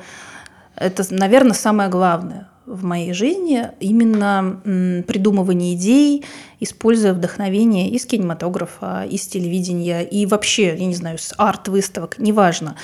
это, 0.75 1.03
наверное, 1.09 1.53
самое 1.53 1.89
главное 1.89 2.47
в 2.67 2.83
моей 2.83 3.13
жизни 3.13 3.69
именно 3.79 4.61
придумывание 5.07 5.73
идей, 5.73 6.25
используя 6.59 7.13
вдохновение 7.13 7.89
из 7.89 8.05
кинематографа, 8.05 9.05
из 9.09 9.25
телевидения 9.27 10.01
и 10.03 10.25
вообще, 10.25 10.75
я 10.75 10.85
не 10.85 10.95
знаю, 10.95 11.17
с 11.17 11.33
арт-выставок, 11.37 12.19
неважно. 12.19 12.75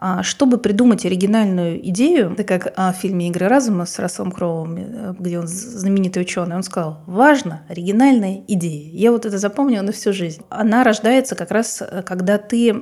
А, 0.00 0.22
чтобы 0.22 0.58
придумать 0.58 1.04
оригинальную 1.04 1.86
идею, 1.88 2.32
это 2.32 2.44
как 2.44 2.72
а, 2.76 2.92
в 2.92 2.96
фильме 2.96 3.28
«Игры 3.28 3.48
разума» 3.48 3.84
с 3.84 3.98
Расселом 3.98 4.30
Кроуом, 4.30 4.76
э, 4.76 5.14
где 5.18 5.40
он 5.40 5.48
знаменитый 5.48 6.22
ученый, 6.22 6.56
он 6.56 6.62
сказал, 6.62 7.02
важно 7.06 7.62
оригинальная 7.68 8.44
идея. 8.46 8.90
Я 8.92 9.10
вот 9.10 9.26
это 9.26 9.38
запомнила 9.38 9.82
на 9.82 9.92
всю 9.92 10.12
жизнь. 10.12 10.42
Она 10.50 10.84
рождается 10.84 11.34
как 11.34 11.50
раз, 11.50 11.82
э, 11.82 12.02
когда 12.02 12.38
ты 12.38 12.76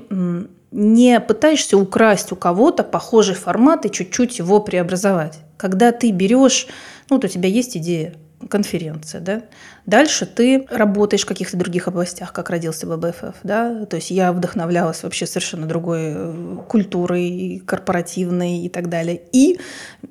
не 0.70 1.20
пытаешься 1.20 1.76
украсть 1.76 2.32
у 2.32 2.36
кого-то 2.36 2.82
похожий 2.82 3.34
формат 3.34 3.86
и 3.86 3.90
чуть-чуть 3.90 4.38
его 4.38 4.60
преобразовать. 4.60 5.38
Когда 5.56 5.92
ты 5.92 6.10
берешь, 6.10 6.66
ну 7.08 7.16
вот 7.16 7.24
у 7.24 7.28
тебя 7.28 7.48
есть 7.48 7.76
идея, 7.76 8.14
конференция, 8.48 9.20
да, 9.20 9.42
Дальше 9.86 10.26
ты 10.26 10.66
работаешь 10.68 11.22
в 11.22 11.26
каких-то 11.26 11.56
других 11.56 11.86
областях, 11.86 12.32
как 12.32 12.50
родился 12.50 12.88
ББФФ, 12.88 13.36
да, 13.44 13.86
то 13.86 13.94
есть 13.94 14.10
я 14.10 14.32
вдохновлялась 14.32 15.04
вообще 15.04 15.26
совершенно 15.26 15.66
другой 15.66 16.12
э, 16.12 16.56
культурой, 16.66 17.62
корпоративной 17.64 18.64
и 18.64 18.68
так 18.68 18.88
далее. 18.88 19.22
И 19.32 19.60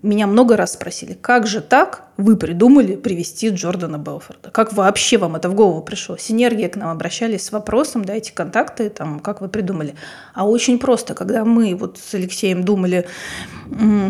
меня 0.01 0.27
много 0.27 0.55
раз 0.55 0.73
спросили, 0.73 1.11
как 1.13 1.45
же 1.45 1.59
так 1.59 2.07
вы 2.15 2.37
придумали 2.37 2.95
привести 2.95 3.49
Джордана 3.49 3.97
Белфорда? 3.97 4.49
Как 4.49 4.71
вообще 4.71 5.17
вам 5.17 5.35
это 5.35 5.49
в 5.49 5.55
голову 5.55 5.81
пришло? 5.81 6.15
Синергия 6.15 6.69
к 6.69 6.77
нам 6.77 6.91
обращались 6.91 7.43
с 7.43 7.51
вопросом, 7.51 8.05
дайте 8.05 8.31
контакты, 8.31 8.89
там, 8.89 9.19
как 9.19 9.41
вы 9.41 9.49
придумали. 9.49 9.95
А 10.33 10.47
очень 10.47 10.79
просто, 10.79 11.15
когда 11.15 11.43
мы 11.43 11.75
вот 11.75 11.97
с 11.97 12.13
Алексеем 12.13 12.63
думали, 12.63 13.07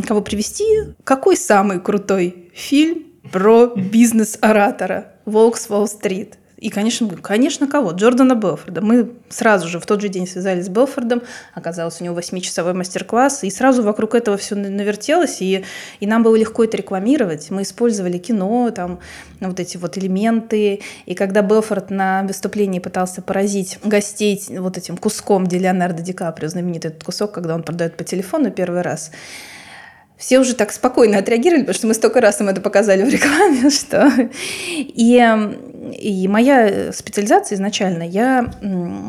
кого 0.08 0.22
привести, 0.22 0.94
какой 1.04 1.36
самый 1.36 1.80
крутой 1.80 2.52
фильм 2.54 3.15
про 3.32 3.74
бизнес-оратора? 3.76 5.12
«Волк 5.26 5.58
с 5.58 5.70
Уолл-стрит». 5.70 6.38
И, 6.58 6.70
конечно, 6.70 7.08
конечно, 7.18 7.68
кого? 7.68 7.92
Джордана 7.92 8.34
Белфорда. 8.34 8.82
Мы 8.82 9.12
сразу 9.28 9.68
же 9.68 9.80
в 9.80 9.86
тот 9.86 10.02
же 10.02 10.08
день 10.08 10.26
связались 10.26 10.66
с 10.66 10.70
Белфордом, 10.70 11.22
оказалось, 11.54 12.00
у 12.00 12.04
него 12.04 12.16
восьмичасовой 12.16 12.74
мастер-класс, 12.74 13.44
и 13.44 13.50
сразу 13.50 13.84
вокруг 13.84 14.16
этого 14.16 14.38
все 14.38 14.56
навертелось, 14.56 15.42
и, 15.42 15.66
и 16.00 16.08
нам 16.08 16.24
было 16.24 16.36
легко 16.36 16.64
это 16.64 16.78
рекламировать. 16.78 17.52
Мы 17.52 17.64
использовали 17.64 18.18
кино, 18.18 18.72
там, 18.72 19.00
вот 19.42 19.60
эти 19.60 19.76
вот 19.76 19.98
элементы, 19.98 20.82
и 21.06 21.14
когда 21.14 21.42
Белфорд 21.42 21.90
на 21.90 22.24
выступлении 22.24 22.80
пытался 22.80 23.22
поразить 23.22 23.78
гостей 23.84 24.42
вот 24.58 24.78
этим 24.78 24.96
куском, 24.96 25.44
где 25.44 25.60
Леонардо 25.60 26.02
Ди 26.02 26.14
Каприо, 26.14 26.48
знаменитый 26.48 26.92
этот 26.92 27.04
кусок, 27.04 27.34
когда 27.34 27.54
он 27.54 27.64
продает 27.64 27.98
по 27.98 28.06
телефону 28.06 28.50
первый 28.50 28.82
раз, 28.82 29.12
все 30.18 30.40
уже 30.40 30.56
так 30.56 30.72
спокойно 30.72 31.18
отреагировали, 31.18 31.62
потому 31.62 31.76
что 31.76 31.88
мы 31.88 31.94
столько 31.94 32.22
раз 32.22 32.40
им 32.42 32.48
это 32.48 32.62
показали 32.62 33.04
в 33.04 33.10
рекламе, 33.10 33.70
что... 33.70 34.12
И, 34.78 35.22
и 35.94 36.28
моя 36.28 36.92
специализация 36.94 37.56
изначально, 37.56 38.04
я, 38.04 38.52
у 38.62 38.66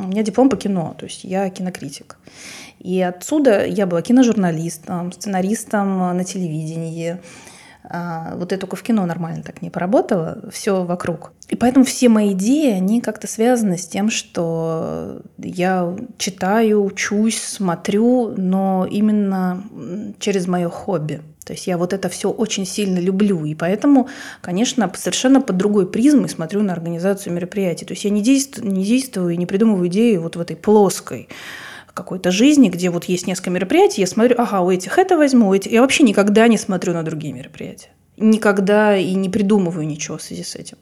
меня 0.09 0.23
диплом 0.23 0.49
по 0.49 0.57
кино, 0.57 0.95
то 0.99 1.07
есть 1.07 1.25
я 1.25 1.49
кинокритик. 1.51 2.17
И 2.81 3.01
отсюда 3.01 3.65
я 3.65 3.87
была 3.87 4.03
киножурналистом, 4.03 5.13
сценаристом 5.13 6.17
на 6.17 6.25
телевидении, 6.25 7.19
вот 7.91 8.53
я 8.53 8.59
только 8.59 8.77
в 8.77 8.83
кино 8.83 9.07
нормально 9.07 9.43
так 9.43 9.63
не 9.63 9.71
поработала, 9.71 10.43
все 10.51 10.85
вокруг. 10.85 11.33
И 11.49 11.57
поэтому 11.57 11.85
все 11.85 12.09
мои 12.09 12.33
идеи, 12.33 12.73
они 12.73 13.01
как-то 13.01 13.27
связаны 13.27 13.79
с 13.79 13.87
тем, 13.87 14.11
что 14.11 15.23
я 15.39 15.97
читаю, 16.19 16.85
учусь, 16.85 17.41
смотрю, 17.41 18.35
но 18.37 18.87
именно 18.91 19.63
через 20.19 20.47
мое 20.49 20.69
хобби. 20.69 21.23
То 21.45 21.53
есть 21.53 21.69
я 21.69 21.79
вот 21.79 21.93
это 21.93 22.09
все 22.09 22.29
очень 22.29 22.67
сильно 22.67 22.99
люблю, 22.99 23.45
и 23.45 23.55
поэтому, 23.55 24.09
конечно, 24.41 24.91
совершенно 24.97 25.41
под 25.41 25.57
другой 25.57 25.89
призмой 25.89 26.29
смотрю 26.29 26.63
на 26.65 26.73
организацию 26.73 27.33
мероприятий. 27.33 27.85
То 27.85 27.93
есть 27.93 28.03
я 28.03 28.11
не 28.11 28.21
действую, 28.21 28.73
не 28.73 28.85
действую 28.85 29.31
и 29.31 29.37
не 29.37 29.47
придумываю 29.47 29.87
идеи 29.87 30.17
вот 30.17 30.35
в 30.35 30.41
этой 30.41 30.57
плоской 30.57 31.29
какой-то 31.97 32.31
жизни, 32.31 32.69
где 32.69 32.91
вот 32.91 33.07
есть 33.07 33.27
несколько 33.27 33.51
мероприятий, 33.51 34.03
я 34.03 34.07
смотрю, 34.07 34.37
ага, 34.39 34.61
у 34.61 34.71
этих 34.71 34.99
это 34.99 35.17
возьму, 35.17 35.49
у 35.49 35.55
этих... 35.55 35.73
я 35.73 35.81
вообще 35.81 36.05
никогда 36.05 36.47
не 36.47 36.59
смотрю 36.59 36.93
на 36.93 37.03
другие 37.03 37.33
мероприятия. 37.33 37.89
Никогда 38.19 38.97
и 38.97 39.15
не 39.15 39.31
придумываю 39.31 39.87
ничего 39.87 40.19
в 40.19 40.23
связи 40.23 40.45
с 40.45 40.55
этим. 40.55 40.77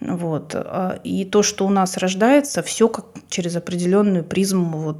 Вот. 0.00 0.54
А, 0.54 1.00
и 1.02 1.24
то, 1.24 1.42
что 1.42 1.66
у 1.66 1.70
нас 1.70 1.96
рождается, 1.96 2.62
все 2.62 2.88
как 2.88 3.06
через 3.30 3.56
определенную 3.56 4.22
призму 4.22 4.78
вот, 4.78 4.98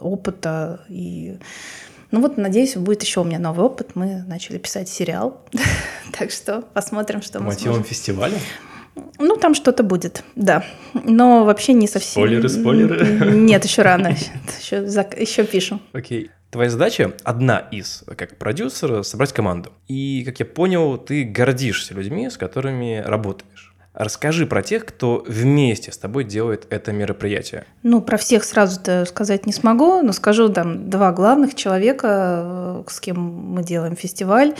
опыта. 0.00 0.80
И... 0.88 1.38
Ну 2.10 2.20
вот, 2.20 2.36
надеюсь, 2.36 2.76
будет 2.76 3.02
еще 3.02 3.20
у 3.20 3.24
меня 3.24 3.38
новый 3.38 3.64
опыт. 3.64 3.92
Мы 3.94 4.24
начали 4.26 4.58
писать 4.58 4.88
сериал. 4.88 5.40
так 6.18 6.32
что 6.32 6.62
посмотрим, 6.74 7.22
что 7.22 7.38
мы 7.38 7.46
Мотивом 7.46 7.84
фестиваля? 7.84 8.38
Ну, 9.18 9.36
там 9.36 9.54
что-то 9.54 9.82
будет, 9.82 10.24
да. 10.34 10.64
Но 10.94 11.44
вообще 11.44 11.72
не 11.72 11.88
совсем. 11.88 12.22
Спойлеры, 12.22 12.48
спойлеры? 12.48 13.30
Нет, 13.34 13.64
еще 13.64 13.82
рано. 13.82 14.08
Еще, 14.60 14.76
еще 14.76 15.44
пишем. 15.44 15.80
Окей. 15.92 16.30
Твоя 16.50 16.70
задача, 16.70 17.12
одна 17.24 17.58
из, 17.58 18.04
как 18.16 18.38
продюсера, 18.38 19.02
собрать 19.02 19.34
команду. 19.34 19.70
И, 19.86 20.22
как 20.24 20.40
я 20.40 20.46
понял, 20.46 20.96
ты 20.96 21.24
гордишься 21.24 21.92
людьми, 21.92 22.30
с 22.30 22.38
которыми 22.38 23.02
работаешь. 23.04 23.74
Расскажи 23.98 24.46
про 24.46 24.62
тех, 24.62 24.86
кто 24.86 25.24
вместе 25.26 25.90
с 25.90 25.98
тобой 25.98 26.22
делает 26.22 26.68
это 26.70 26.92
мероприятие. 26.92 27.66
Ну, 27.82 28.00
про 28.00 28.16
всех 28.16 28.44
сразу-то 28.44 29.04
сказать 29.06 29.44
не 29.44 29.52
смогу, 29.52 30.02
но 30.02 30.12
скажу 30.12 30.48
там 30.50 30.88
два 30.88 31.10
главных 31.10 31.56
человека, 31.56 32.84
э, 32.86 32.90
с 32.90 33.00
кем 33.00 33.20
мы 33.20 33.64
делаем 33.64 33.96
фестиваль. 33.96 34.54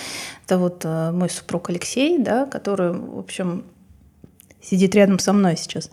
Это 0.45 0.59
вот 0.59 0.83
э, 0.85 1.13
мой 1.13 1.31
супруг 1.31 1.71
Алексей, 1.71 2.19
да, 2.19 2.47
который, 2.47 2.91
в 2.93 3.19
общем, 3.19 3.65
сидит 4.69 4.95
рядом 4.95 5.19
со 5.19 5.33
мной 5.33 5.57
сейчас. 5.57 5.91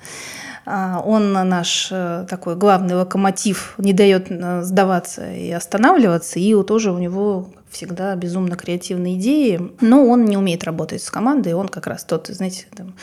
А, 0.65 1.01
он 1.05 1.33
наш 1.33 1.89
э, 1.91 2.25
такой 2.27 2.55
главный 2.55 2.95
локомотив, 2.95 3.75
не 3.77 3.93
дает 3.93 4.27
э, 4.29 4.63
сдаваться 4.63 5.31
и 5.31 5.51
останавливаться, 5.51 6.39
и 6.39 6.63
тоже 6.63 6.91
у 6.91 6.97
него 6.97 7.49
всегда 7.69 8.15
безумно 8.15 8.55
креативные 8.55 9.15
идеи, 9.17 9.71
но 9.81 10.05
он 10.05 10.25
не 10.25 10.38
умеет 10.38 10.63
работать 10.63 11.03
с 11.03 11.11
командой, 11.11 11.53
он 11.53 11.67
как 11.67 11.88
раз 11.88 12.03
тот, 12.03 12.27
знаете, 12.27 12.65
там, 12.75 12.95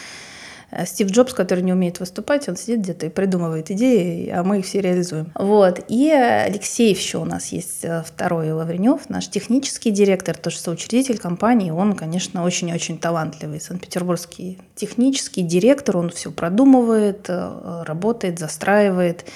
Стив 0.87 1.11
Джобс, 1.11 1.35
который 1.35 1.63
не 1.63 1.73
умеет 1.73 2.01
выступать, 2.01 2.49
он 2.49 2.57
сидит 2.57 2.81
где-то 2.81 3.07
и 3.07 3.09
придумывает 3.11 3.71
идеи, 3.71 4.29
а 4.31 4.43
мы 4.43 4.61
их 4.61 4.67
все 4.67 4.81
реализуем. 4.81 5.31
Вот. 5.35 5.85
И 5.89 6.11
Алексей 6.11 6.95
еще 6.95 7.19
у 7.19 7.25
нас 7.25 7.49
есть 7.49 7.85
э, 7.85 8.03
второй 8.07 8.53
Лавренев, 8.53 9.11
наш 9.11 9.29
технический 9.29 9.91
директор, 9.91 10.37
тоже 10.37 10.59
соучредитель 10.59 11.19
компании. 11.19 11.71
Он, 11.71 11.95
конечно, 11.95 12.45
очень-очень 12.45 12.99
талантливый. 12.99 13.61
Санкт-Петербургский 13.61 14.59
технический 14.75 15.43
директор, 15.43 15.99
он 15.99 16.09
все 16.11 16.31
продумывает, 16.31 17.27
э, 17.29 17.83
работает, 17.85 18.39
застраивает, 18.39 19.27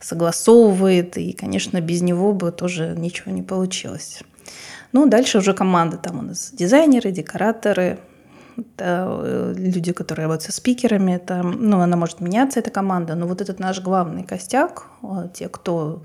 согласовывает. 0.00 1.16
И, 1.16 1.32
конечно, 1.32 1.80
без 1.80 2.02
него 2.02 2.32
бы 2.34 2.52
тоже 2.52 2.94
ничего 2.96 3.32
не 3.32 3.42
получилось. 3.42 4.20
Ну, 4.92 5.06
дальше 5.06 5.38
уже 5.38 5.54
команда. 5.54 5.96
Там 5.96 6.18
у 6.18 6.22
нас 6.22 6.50
дизайнеры, 6.52 7.10
декораторы, 7.10 7.98
это 8.56 9.20
э, 9.24 9.54
люди, 9.56 9.92
которые 9.92 10.24
работают 10.24 10.52
со 10.52 10.52
спикерами, 10.52 11.12
это, 11.12 11.42
ну, 11.42 11.80
она 11.80 11.96
может 11.96 12.20
меняться, 12.20 12.60
эта 12.60 12.70
команда, 12.70 13.14
но 13.14 13.26
вот 13.26 13.40
этот 13.40 13.58
наш 13.58 13.80
главный 13.80 14.24
костяк, 14.24 14.86
те, 15.34 15.48
кто 15.48 16.02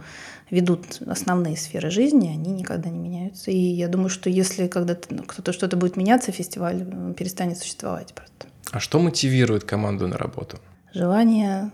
ведут 0.49 1.01
основные 1.07 1.55
сферы 1.57 1.89
жизни, 1.89 2.27
они 2.27 2.51
никогда 2.51 2.89
не 2.89 2.99
меняются. 2.99 3.51
И 3.51 3.57
я 3.57 3.87
думаю, 3.87 4.09
что 4.09 4.29
если 4.29 4.67
когда-то 4.67 5.13
ну, 5.13 5.23
кто-то 5.23 5.53
что-то 5.53 5.77
будет 5.77 5.95
меняться, 5.97 6.31
фестиваль 6.31 6.85
перестанет 7.13 7.57
существовать 7.57 8.13
просто. 8.13 8.47
А 8.71 8.79
что 8.79 8.99
мотивирует 8.99 9.63
команду 9.63 10.07
на 10.07 10.17
работу? 10.17 10.57
Желание 10.93 11.71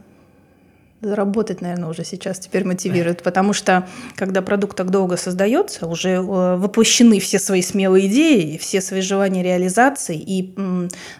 заработать, 1.06 1.62
наверное, 1.62 1.90
уже 1.90 2.04
сейчас 2.04 2.40
теперь 2.40 2.66
мотивирует, 2.66 3.24
потому 3.24 3.54
что 3.54 3.88
когда 4.16 4.42
продукт 4.42 4.76
так 4.76 4.90
долго 4.90 5.18
создается, 5.18 5.88
уже 5.88 6.10
э, 6.10 6.22
воплощены 6.22 7.20
все 7.20 7.40
свои 7.40 7.62
смелые 7.62 8.08
идеи, 8.08 8.58
все 8.58 8.82
свои 8.82 9.02
желания 9.02 9.44
реализации, 9.44 10.18
и 10.18 10.54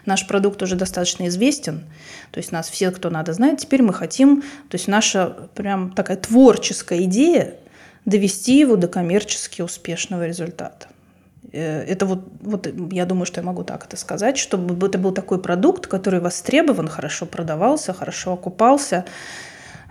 наш 0.04 0.26
продукт 0.26 0.62
уже 0.62 0.76
достаточно 0.76 1.28
известен, 1.28 1.84
то 2.30 2.38
есть 2.38 2.52
нас 2.52 2.68
все, 2.68 2.90
кто 2.90 3.10
надо, 3.10 3.32
знает, 3.32 3.60
теперь 3.60 3.82
мы 3.82 3.94
хотим, 3.94 4.42
то 4.68 4.74
есть 4.74 4.88
наша 4.88 5.48
прям 5.54 5.92
такая 5.92 6.16
творческая 6.16 7.02
идея 7.04 7.54
довести 8.04 8.58
его 8.58 8.76
до 8.76 8.88
коммерчески 8.88 9.62
успешного 9.62 10.26
результата. 10.26 10.88
Э, 11.52 11.82
это 11.82 12.06
вот, 12.06 12.20
вот 12.40 12.68
я 12.92 13.04
думаю, 13.06 13.26
что 13.26 13.40
я 13.40 13.46
могу 13.46 13.64
так 13.64 13.84
это 13.84 13.96
сказать, 13.96 14.38
чтобы 14.38 14.86
это 14.86 14.98
был 14.98 15.12
такой 15.12 15.40
продукт, 15.40 15.86
который 15.86 16.20
востребован, 16.20 16.88
хорошо 16.88 17.26
продавался, 17.26 17.92
хорошо 17.92 18.32
окупался, 18.32 19.04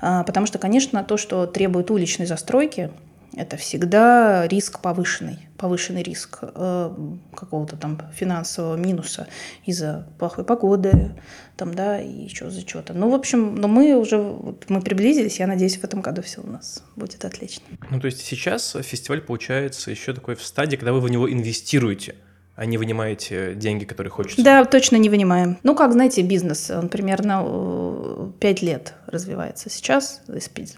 потому 0.01 0.45
что, 0.45 0.59
конечно, 0.59 1.03
то, 1.03 1.17
что 1.17 1.45
требует 1.45 1.91
уличной 1.91 2.25
застройки, 2.25 2.91
это 3.35 3.57
всегда 3.57 4.47
риск 4.47 4.79
повышенный, 4.79 5.39
повышенный 5.57 6.03
риск 6.03 6.39
э, 6.41 6.95
какого-то 7.35 7.75
там 7.75 7.99
финансового 8.13 8.77
минуса 8.77 9.27
из-за 9.65 10.07
плохой 10.17 10.45
погоды, 10.45 11.11
там, 11.57 11.73
да, 11.73 11.99
и 11.99 12.09
еще 12.09 12.49
за 12.49 12.61
что-то. 12.61 12.93
Ну, 12.93 13.09
в 13.09 13.13
общем, 13.13 13.55
но 13.55 13.67
мы 13.67 13.95
уже, 13.95 14.17
вот, 14.17 14.65
мы 14.69 14.81
приблизились, 14.81 15.39
я 15.39 15.47
надеюсь, 15.47 15.77
в 15.77 15.83
этом 15.83 16.01
году 16.01 16.21
все 16.21 16.41
у 16.41 16.47
нас 16.47 16.83
будет 16.95 17.25
отлично. 17.25 17.65
Ну, 17.89 17.99
то 17.99 18.05
есть 18.05 18.21
сейчас 18.21 18.77
фестиваль 18.81 19.21
получается 19.21 19.91
еще 19.91 20.13
такой 20.13 20.35
в 20.35 20.43
стадии, 20.43 20.77
когда 20.77 20.93
вы 20.93 21.01
в 21.01 21.09
него 21.09 21.31
инвестируете 21.31 22.15
а 22.55 22.65
не 22.65 22.77
вынимаете 22.77 23.53
деньги, 23.53 23.83
которые 23.83 24.11
хочется? 24.11 24.43
Да, 24.43 24.63
точно 24.65 24.95
не 24.95 25.09
вынимаем. 25.09 25.57
Ну, 25.63 25.75
как, 25.75 25.91
знаете, 25.91 26.21
бизнес, 26.21 26.71
он 26.71 26.87
примерно 26.87 28.31
5 28.39 28.63
э, 28.63 28.65
лет 28.65 28.93
развивается. 29.07 29.69
Сейчас, 29.69 30.21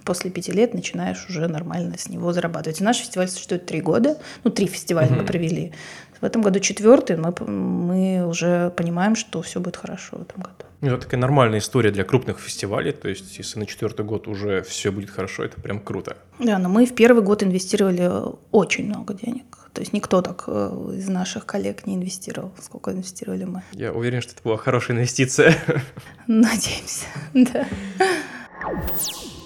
после 0.03 0.31
5 0.31 0.49
лет, 0.49 0.73
начинаешь 0.73 1.27
уже 1.29 1.47
нормально 1.47 1.97
с 1.97 2.09
него 2.09 2.33
зарабатывать. 2.33 2.81
И 2.81 2.83
наш 2.83 2.97
фестиваль 2.97 3.27
существует 3.27 3.65
3 3.65 3.81
года. 3.81 4.17
Ну, 4.43 4.51
три 4.51 4.67
фестиваля 4.67 5.07
угу. 5.07 5.17
мы 5.17 5.25
провели. 5.25 5.71
В 6.19 6.25
этом 6.25 6.41
году 6.41 6.59
четвертый, 6.59 7.15
мы, 7.15 7.33
мы 7.45 8.27
уже 8.27 8.71
понимаем, 8.75 9.15
что 9.15 9.43
все 9.43 9.59
будет 9.59 9.77
хорошо 9.77 10.17
в 10.17 10.21
этом 10.23 10.41
году. 10.41 10.65
Это 10.81 10.97
такая 10.97 11.19
нормальная 11.19 11.59
история 11.59 11.91
для 11.91 12.03
крупных 12.03 12.39
фестивалей. 12.39 12.91
То 12.91 13.07
есть, 13.07 13.37
если 13.37 13.59
на 13.59 13.67
четвертый 13.67 14.03
год 14.03 14.27
уже 14.27 14.63
все 14.63 14.91
будет 14.91 15.11
хорошо, 15.11 15.43
это 15.43 15.61
прям 15.61 15.79
круто. 15.79 16.17
Да, 16.39 16.57
но 16.57 16.69
мы 16.69 16.87
в 16.87 16.95
первый 16.95 17.21
год 17.21 17.43
инвестировали 17.43 18.11
очень 18.51 18.87
много 18.87 19.13
денег. 19.13 19.66
То 19.77 19.81
есть 19.81 19.93
никто 19.93 20.23
так 20.23 20.45
э, 20.47 20.93
из 20.97 21.07
наших 21.07 21.45
коллег 21.45 21.85
не 21.85 21.93
инвестировал, 21.93 22.51
сколько 22.59 22.91
инвестировали 22.91 23.43
мы. 23.43 23.61
Я 23.73 23.93
уверен, 23.93 24.23
что 24.23 24.31
это 24.31 24.41
была 24.41 24.57
хорошая 24.57 24.97
инвестиция. 24.97 25.55
Надеемся, 26.27 27.05
да. 27.35 27.67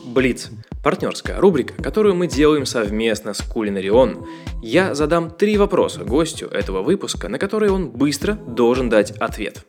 Блиц. 0.06 0.50
Партнерская 0.82 1.38
рубрика, 1.38 1.74
которую 1.84 2.16
мы 2.16 2.28
делаем 2.28 2.66
совместно 2.66 3.34
с 3.34 3.42
Кулинарион. 3.42 4.26
Я 4.64 4.96
задам 4.96 5.32
три 5.32 5.58
вопроса 5.58 6.06
гостю 6.06 6.48
этого 6.48 6.82
выпуска, 6.82 7.28
на 7.28 7.38
которые 7.38 7.74
он 7.74 7.90
быстро 7.90 8.36
должен 8.36 8.88
дать 8.88 9.12
ответ. 9.12 9.66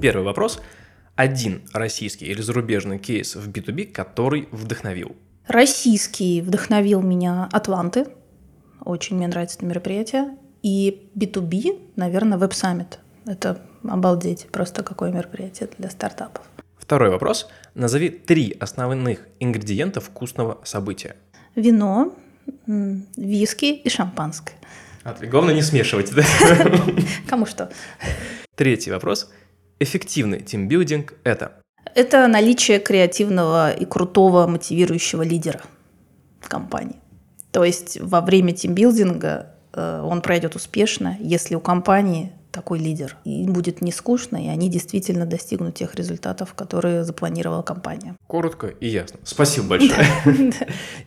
Первый 0.00 0.24
вопрос. 0.24 0.60
Один 1.14 1.62
российский 1.72 2.24
или 2.24 2.42
зарубежный 2.42 2.98
кейс 2.98 3.36
в 3.36 3.48
B2B, 3.48 3.92
который 3.92 4.48
вдохновил? 4.50 5.14
Российский 5.46 6.40
вдохновил 6.40 7.00
меня 7.00 7.48
Атланты. 7.52 8.06
Очень 8.84 9.16
мне 9.16 9.26
нравится 9.26 9.56
это 9.56 9.66
мероприятие. 9.66 10.36
И 10.62 11.10
B2B, 11.14 11.92
наверное, 11.96 12.38
Summit. 12.38 12.98
Это 13.26 13.60
обалдеть, 13.82 14.46
просто 14.50 14.82
какое 14.82 15.10
мероприятие 15.10 15.68
для 15.78 15.90
стартапов. 15.90 16.44
Второй 16.76 17.10
вопрос. 17.10 17.48
Назови 17.74 18.10
три 18.10 18.56
основных 18.60 19.26
ингредиента 19.40 20.00
вкусного 20.00 20.60
события. 20.64 21.16
Вино, 21.54 22.14
виски 23.16 23.66
и 23.66 23.88
шампанское. 23.88 24.56
А, 25.04 25.14
главное 25.26 25.54
не 25.54 25.62
смешивать, 25.62 26.14
да? 26.14 26.22
Кому 27.28 27.46
что. 27.46 27.70
Третий 28.54 28.90
вопрос. 28.90 29.30
Эффективный 29.80 30.40
тимбилдинг– 30.40 31.14
это? 31.24 31.52
Это 31.94 32.26
наличие 32.26 32.78
креативного 32.78 33.72
и 33.72 33.84
крутого 33.84 34.46
мотивирующего 34.46 35.22
лидера 35.22 35.62
компании. 36.40 36.96
То 37.54 37.62
есть 37.62 38.00
во 38.00 38.20
время 38.20 38.52
тимбилдинга 38.52 39.46
э, 39.72 40.00
он 40.02 40.22
пройдет 40.22 40.56
успешно, 40.56 41.16
если 41.20 41.54
у 41.54 41.60
компании 41.60 42.32
такой 42.50 42.80
лидер. 42.80 43.16
Им 43.24 43.52
будет 43.52 43.80
не 43.80 43.92
скучно, 43.92 44.44
и 44.44 44.48
они 44.48 44.68
действительно 44.68 45.24
достигнут 45.24 45.76
тех 45.76 45.94
результатов, 45.94 46.54
которые 46.54 47.04
запланировала 47.04 47.62
компания. 47.62 48.16
Коротко 48.26 48.66
и 48.66 48.88
ясно. 48.88 49.20
Спасибо 49.22 49.68
большое. 49.68 50.04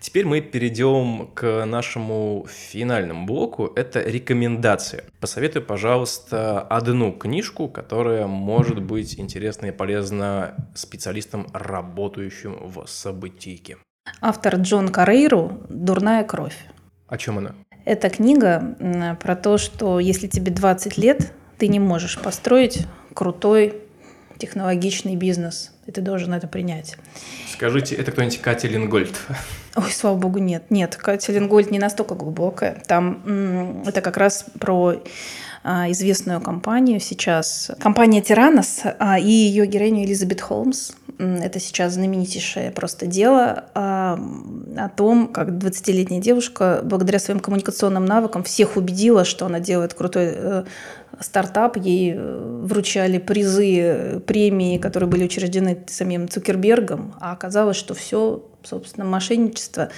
Теперь 0.02 0.26
мы 0.26 0.40
перейдем 0.40 1.28
к 1.34 1.66
нашему 1.66 2.48
финальному 2.50 3.26
блоку. 3.26 3.70
Это 3.76 4.02
рекомендации. 4.02 5.04
Посоветуй, 5.20 5.62
пожалуйста, 5.62 6.62
одну 6.62 7.12
книжку, 7.12 7.68
которая 7.68 8.26
может 8.26 8.82
быть 8.82 9.20
интересна 9.20 9.66
и 9.66 9.72
полезна 9.72 10.56
специалистам, 10.76 11.48
работающим 11.54 12.70
в 12.70 12.88
событийке. 12.88 13.78
Автор 14.22 14.56
Джон 14.56 14.90
Карейру 14.90 15.62
«Дурная 15.70 16.24
кровь». 16.24 16.58
О 17.08 17.18
чем 17.18 17.38
она? 17.38 17.54
Это 17.86 18.10
книга 18.10 19.16
про 19.22 19.36
то, 19.36 19.58
что 19.58 20.00
если 20.00 20.28
тебе 20.28 20.52
20 20.52 20.98
лет, 20.98 21.32
ты 21.58 21.68
не 21.68 21.80
можешь 21.80 22.20
построить 22.20 22.86
крутой 23.14 23.82
технологичный 24.38 25.16
бизнес, 25.16 25.72
и 25.86 25.92
ты 25.92 26.02
должен 26.02 26.34
это 26.34 26.48
принять. 26.48 26.98
Скажите, 27.52 27.96
это 27.96 28.12
кто-нибудь 28.12 28.40
Катя 28.40 28.68
Лингольд? 28.68 29.20
Ой, 29.76 29.92
слава 29.92 30.18
богу, 30.18 30.40
нет. 30.40 30.70
Нет, 30.70 30.96
Катя 30.96 31.32
Лингольд 31.32 31.72
не 31.72 31.80
настолько 31.80 32.16
глубокая. 32.16 32.84
Там 32.88 33.84
это 33.86 34.02
как 34.02 34.18
раз 34.18 34.46
про 34.60 35.02
а, 35.64 35.90
известную 35.92 36.42
компанию 36.42 37.00
сейчас. 37.00 37.72
Компания 37.80 38.22
Тиранос 38.22 38.82
а, 39.00 39.20
и 39.20 39.30
ее 39.30 39.66
героиню 39.66 40.06
Элизабет 40.06 40.42
Холмс. 40.42 40.92
Это 41.20 41.60
сейчас 41.60 41.94
знаменитейшее 41.94 42.70
просто 42.70 43.08
дело 43.08 43.66
а, 43.74 44.20
о 44.78 44.90
том, 44.90 45.30
как 45.30 45.50
20-летняя 45.50 46.22
девушка 46.22 46.82
благодаря 46.84 47.18
своим 47.18 47.40
коммуникационным 47.40 48.06
навыкам 48.06 48.44
всех 48.44 48.78
убедила, 48.78 49.26
что 49.26 49.48
она 49.48 49.60
делает 49.60 49.96
крутой 49.96 50.34
э, 50.36 50.64
стартап. 51.20 51.78
Ей 51.78 52.14
э, 52.16 52.60
вручали 52.62 53.18
призы, 53.18 54.22
премии, 54.28 54.78
которые 54.78 55.10
были 55.10 55.26
учреждены 55.26 55.84
самим 55.88 56.30
Цукербергом, 56.30 57.16
а 57.20 57.32
оказалось, 57.32 57.78
что 57.78 57.96
все, 57.96 58.46
собственно, 58.64 59.06
мошенничество, 59.06 59.90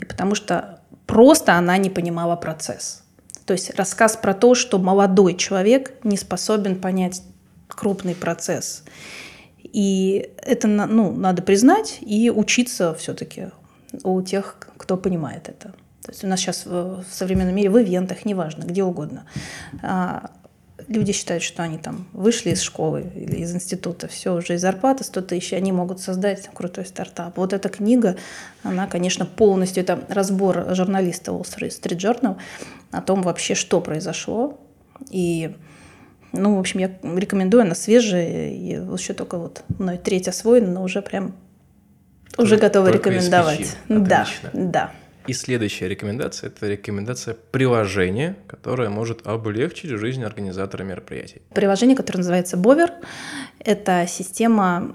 потому 0.00 0.34
что 0.34 0.80
просто 1.06 1.54
она 1.54 1.76
не 1.76 1.90
понимала 1.90 2.34
процесс. 2.34 3.04
То 3.44 3.52
есть 3.52 3.72
рассказ 3.76 4.16
про 4.16 4.34
то, 4.34 4.56
что 4.56 4.78
молодой 4.78 5.34
человек 5.36 5.92
не 6.02 6.16
способен 6.16 6.80
понять 6.80 7.22
крупный 7.68 8.16
процесс. 8.16 8.82
И 9.72 10.30
это 10.38 10.68
ну, 10.68 11.12
надо 11.12 11.42
признать 11.42 11.98
и 12.00 12.30
учиться 12.30 12.94
все-таки 12.94 13.48
у 14.04 14.20
тех, 14.22 14.58
кто 14.76 14.96
понимает 14.96 15.48
это. 15.48 15.72
То 16.02 16.12
есть 16.12 16.24
у 16.24 16.28
нас 16.28 16.40
сейчас 16.40 16.66
в 16.66 17.04
современном 17.10 17.54
мире 17.54 17.70
в 17.70 17.82
ивентах, 17.82 18.24
неважно, 18.24 18.62
где 18.62 18.84
угодно, 18.84 19.24
а, 19.82 20.30
люди 20.88 21.12
считают, 21.12 21.42
что 21.42 21.62
они 21.62 21.78
там 21.78 22.06
вышли 22.12 22.50
из 22.50 22.60
школы 22.60 23.10
или 23.14 23.36
из 23.36 23.54
института, 23.54 24.08
все, 24.08 24.34
уже 24.34 24.54
из 24.54 24.60
зарплаты 24.60 25.04
100 25.04 25.22
тысяч, 25.22 25.52
они 25.52 25.72
могут 25.72 26.00
создать 26.00 26.48
крутой 26.52 26.86
стартап. 26.86 27.36
Вот 27.36 27.52
эта 27.52 27.68
книга, 27.68 28.16
она, 28.62 28.86
конечно, 28.86 29.26
полностью, 29.26 29.82
это 29.82 30.04
разбор 30.08 30.74
журналиста 30.74 31.32
Wall 31.32 31.42
Street 31.42 31.96
Journal 31.96 32.36
о 32.92 33.02
том 33.02 33.22
вообще, 33.22 33.54
что 33.54 33.80
произошло. 33.80 34.60
И, 35.10 35.54
ну, 36.32 36.56
в 36.56 36.58
общем, 36.58 36.80
я 36.80 36.90
рекомендую, 37.02 37.62
она 37.62 37.74
свежая, 37.74 38.50
и 38.50 38.74
еще 38.92 39.14
только 39.14 39.38
вот 39.38 39.62
мной 39.78 39.98
треть 39.98 40.28
освоена, 40.28 40.70
но 40.70 40.82
уже 40.82 41.02
прям, 41.02 41.34
уже 42.38 42.56
готова 42.56 42.88
рекомендовать. 42.88 43.76
Да, 43.88 44.26
да. 44.52 44.92
И 45.26 45.32
следующая 45.32 45.88
рекомендация– 45.88 46.46
это 46.56 46.68
рекомендация 46.68 47.34
приложения, 47.34 48.36
которое 48.46 48.90
может 48.90 49.26
облегчить 49.26 49.90
жизнь 49.90 50.22
организатора 50.22 50.84
мероприятий. 50.84 51.42
Приложение, 51.52 51.96
которое 51.96 52.18
называется 52.18 52.56
Bover, 52.56 52.90
это 53.58 54.06
система, 54.08 54.94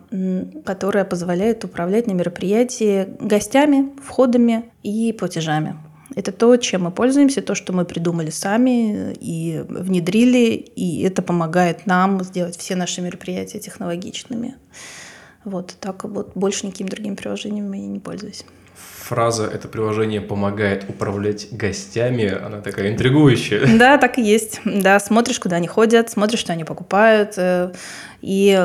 которая 0.65 1.03
позволяет 1.03 1.65
управлять 1.65 2.07
на 2.07 2.13
мероприятии 2.13 3.09
гостями, 3.19 3.89
входами 4.01 4.71
и 4.83 5.11
платежами. 5.11 5.75
Это 6.15 6.31
то, 6.31 6.57
чем 6.57 6.83
мы 6.83 6.91
пользуемся, 6.91 7.41
то, 7.41 7.55
что 7.55 7.73
мы 7.73 7.85
придумали 7.85 8.29
сами 8.29 9.13
и 9.13 9.63
внедрили, 9.67 10.55
и 10.55 11.03
это 11.03 11.21
помогает 11.21 11.85
нам 11.85 12.23
сделать 12.23 12.57
все 12.57 12.75
наши 12.75 13.01
мероприятия 13.01 13.59
технологичными. 13.59 14.55
Вот 15.45 15.75
так 15.79 16.03
вот 16.03 16.31
больше 16.35 16.67
никаким 16.67 16.89
другим 16.89 17.15
приложением 17.15 17.71
я 17.71 17.87
не 17.87 17.99
пользуюсь 17.99 18.45
фраза 19.11 19.45
«это 19.45 19.67
приложение 19.67 20.21
помогает 20.21 20.85
управлять 20.87 21.49
гостями», 21.51 22.31
она 22.31 22.61
такая 22.61 22.93
интригующая. 22.93 23.77
Да, 23.77 23.97
так 23.97 24.17
и 24.17 24.21
есть. 24.21 24.61
Да, 24.63 25.01
смотришь, 25.01 25.37
куда 25.37 25.57
они 25.57 25.67
ходят, 25.67 26.09
смотришь, 26.09 26.39
что 26.39 26.53
они 26.53 26.63
покупают. 26.63 27.33
Э, 27.35 27.73
и 28.21 28.57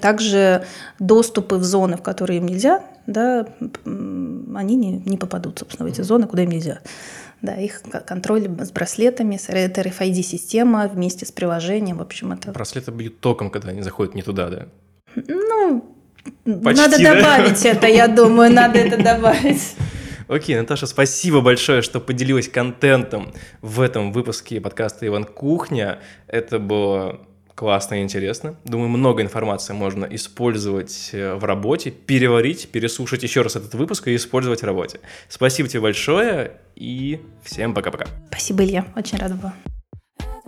также 0.00 0.64
доступы 0.98 1.56
в 1.56 1.64
зоны, 1.64 1.98
в 1.98 2.02
которые 2.02 2.38
им 2.38 2.46
нельзя, 2.46 2.82
да, 3.06 3.46
они 3.84 4.74
не, 4.74 5.02
не 5.04 5.18
попадут, 5.18 5.58
собственно, 5.58 5.86
в 5.86 5.92
эти 5.92 6.00
зоны, 6.00 6.26
куда 6.26 6.44
им 6.44 6.50
нельзя. 6.50 6.78
Да, 7.42 7.54
их 7.54 7.82
контроль 8.06 8.48
с 8.60 8.70
браслетами, 8.70 9.38
это 9.48 9.82
RFID-система 9.82 10.88
вместе 10.88 11.26
с 11.26 11.30
приложением, 11.30 11.98
в 11.98 12.02
общем, 12.02 12.32
это... 12.32 12.52
Браслеты 12.52 12.90
бьют 12.90 13.20
током, 13.20 13.50
когда 13.50 13.68
они 13.68 13.82
заходят 13.82 14.14
не 14.14 14.22
туда, 14.22 14.48
да? 14.48 14.66
Ну, 15.14 15.97
Почти, 16.44 16.82
надо 16.82 16.98
да? 16.98 17.14
добавить 17.14 17.64
это, 17.64 17.86
я 17.86 18.08
думаю, 18.08 18.52
надо 18.52 18.78
это 18.78 18.96
добавить. 19.02 19.74
Окей, 20.28 20.56
Наташа, 20.56 20.86
спасибо 20.86 21.40
большое, 21.40 21.80
что 21.80 22.00
поделилась 22.00 22.48
контентом 22.48 23.32
в 23.62 23.80
этом 23.80 24.12
выпуске 24.12 24.60
подкаста 24.60 25.06
«Иван 25.06 25.24
Кухня». 25.24 26.00
Это 26.26 26.58
было 26.58 27.20
классно 27.54 27.96
и 27.96 28.02
интересно. 28.02 28.54
Думаю, 28.64 28.88
много 28.88 29.22
информации 29.22 29.72
можно 29.72 30.04
использовать 30.04 31.10
э, 31.12 31.34
в 31.34 31.44
работе, 31.44 31.90
переварить, 31.90 32.68
переслушать 32.68 33.24
еще 33.24 33.42
раз 33.42 33.56
этот 33.56 33.74
выпуск 33.74 34.06
и 34.08 34.14
использовать 34.14 34.60
в 34.60 34.64
работе. 34.64 35.00
Спасибо 35.28 35.68
тебе 35.68 35.80
большое 35.80 36.52
и 36.76 37.20
всем 37.42 37.74
пока-пока. 37.74 38.06
Спасибо, 38.28 38.64
Илья. 38.64 38.84
Очень 38.94 39.18
рада 39.18 39.34
была. 39.34 39.54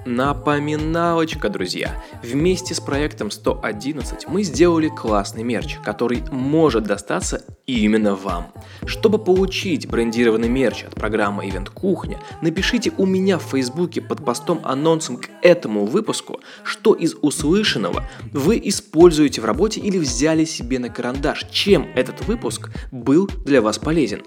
Напоминалочка, 0.07 1.51
друзья. 1.51 2.03
Вместе 2.23 2.75
с 2.75 2.81
проектом 2.81 3.31
111 3.31 4.29
мы 4.29 4.43
сделали 4.43 4.89
классный 4.89 5.43
мерч, 5.43 5.77
который 5.85 6.23
может 6.31 6.85
достаться 6.85 7.45
именно 7.67 8.15
вам. 8.15 8.53
Чтобы 8.87 9.19
получить 9.19 9.89
брендированный 9.89 10.49
мерч 10.49 10.85
от 10.85 10.95
программы 10.95 11.47
Event 11.47 11.71
Кухня, 11.73 12.19
напишите 12.41 12.93
у 12.97 13.05
меня 13.05 13.39
в 13.39 13.43
Фейсбуке 13.43 14.01
под 14.01 14.25
постом 14.25 14.61
анонсом 14.65 15.19
к 15.19 15.29
этому 15.43 15.85
выпуску, 15.85 16.41
что 16.65 16.95
из 16.95 17.15
услышанного 17.21 18.09
вы 18.33 18.59
используете 18.65 19.43
в 19.43 19.45
работе 19.45 19.81
или 19.81 19.99
взяли 19.99 20.47
себе 20.47 20.79
на 20.79 20.89
карандаш, 20.89 21.45
чем 21.51 21.89
этот 21.95 22.27
выпуск 22.27 22.71
был 22.91 23.29
для 23.45 23.61
вас 23.61 23.79
полезен. 23.79 24.23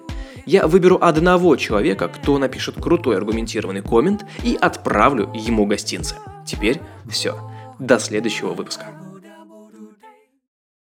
Я 0.45 0.67
выберу 0.67 0.97
одного 1.01 1.55
человека, 1.55 2.09
кто 2.09 2.37
напишет 2.37 2.75
крутой 2.75 3.15
аргументированный 3.15 3.81
коммент 3.81 4.25
и 4.43 4.57
отправлю 4.59 5.31
ему 5.33 5.62
гостинцы. 5.65 6.15
Теперь 6.45 6.79
все. 7.09 7.37
До 7.79 7.99
следующего 7.99 8.53
выпуска. 8.53 9.02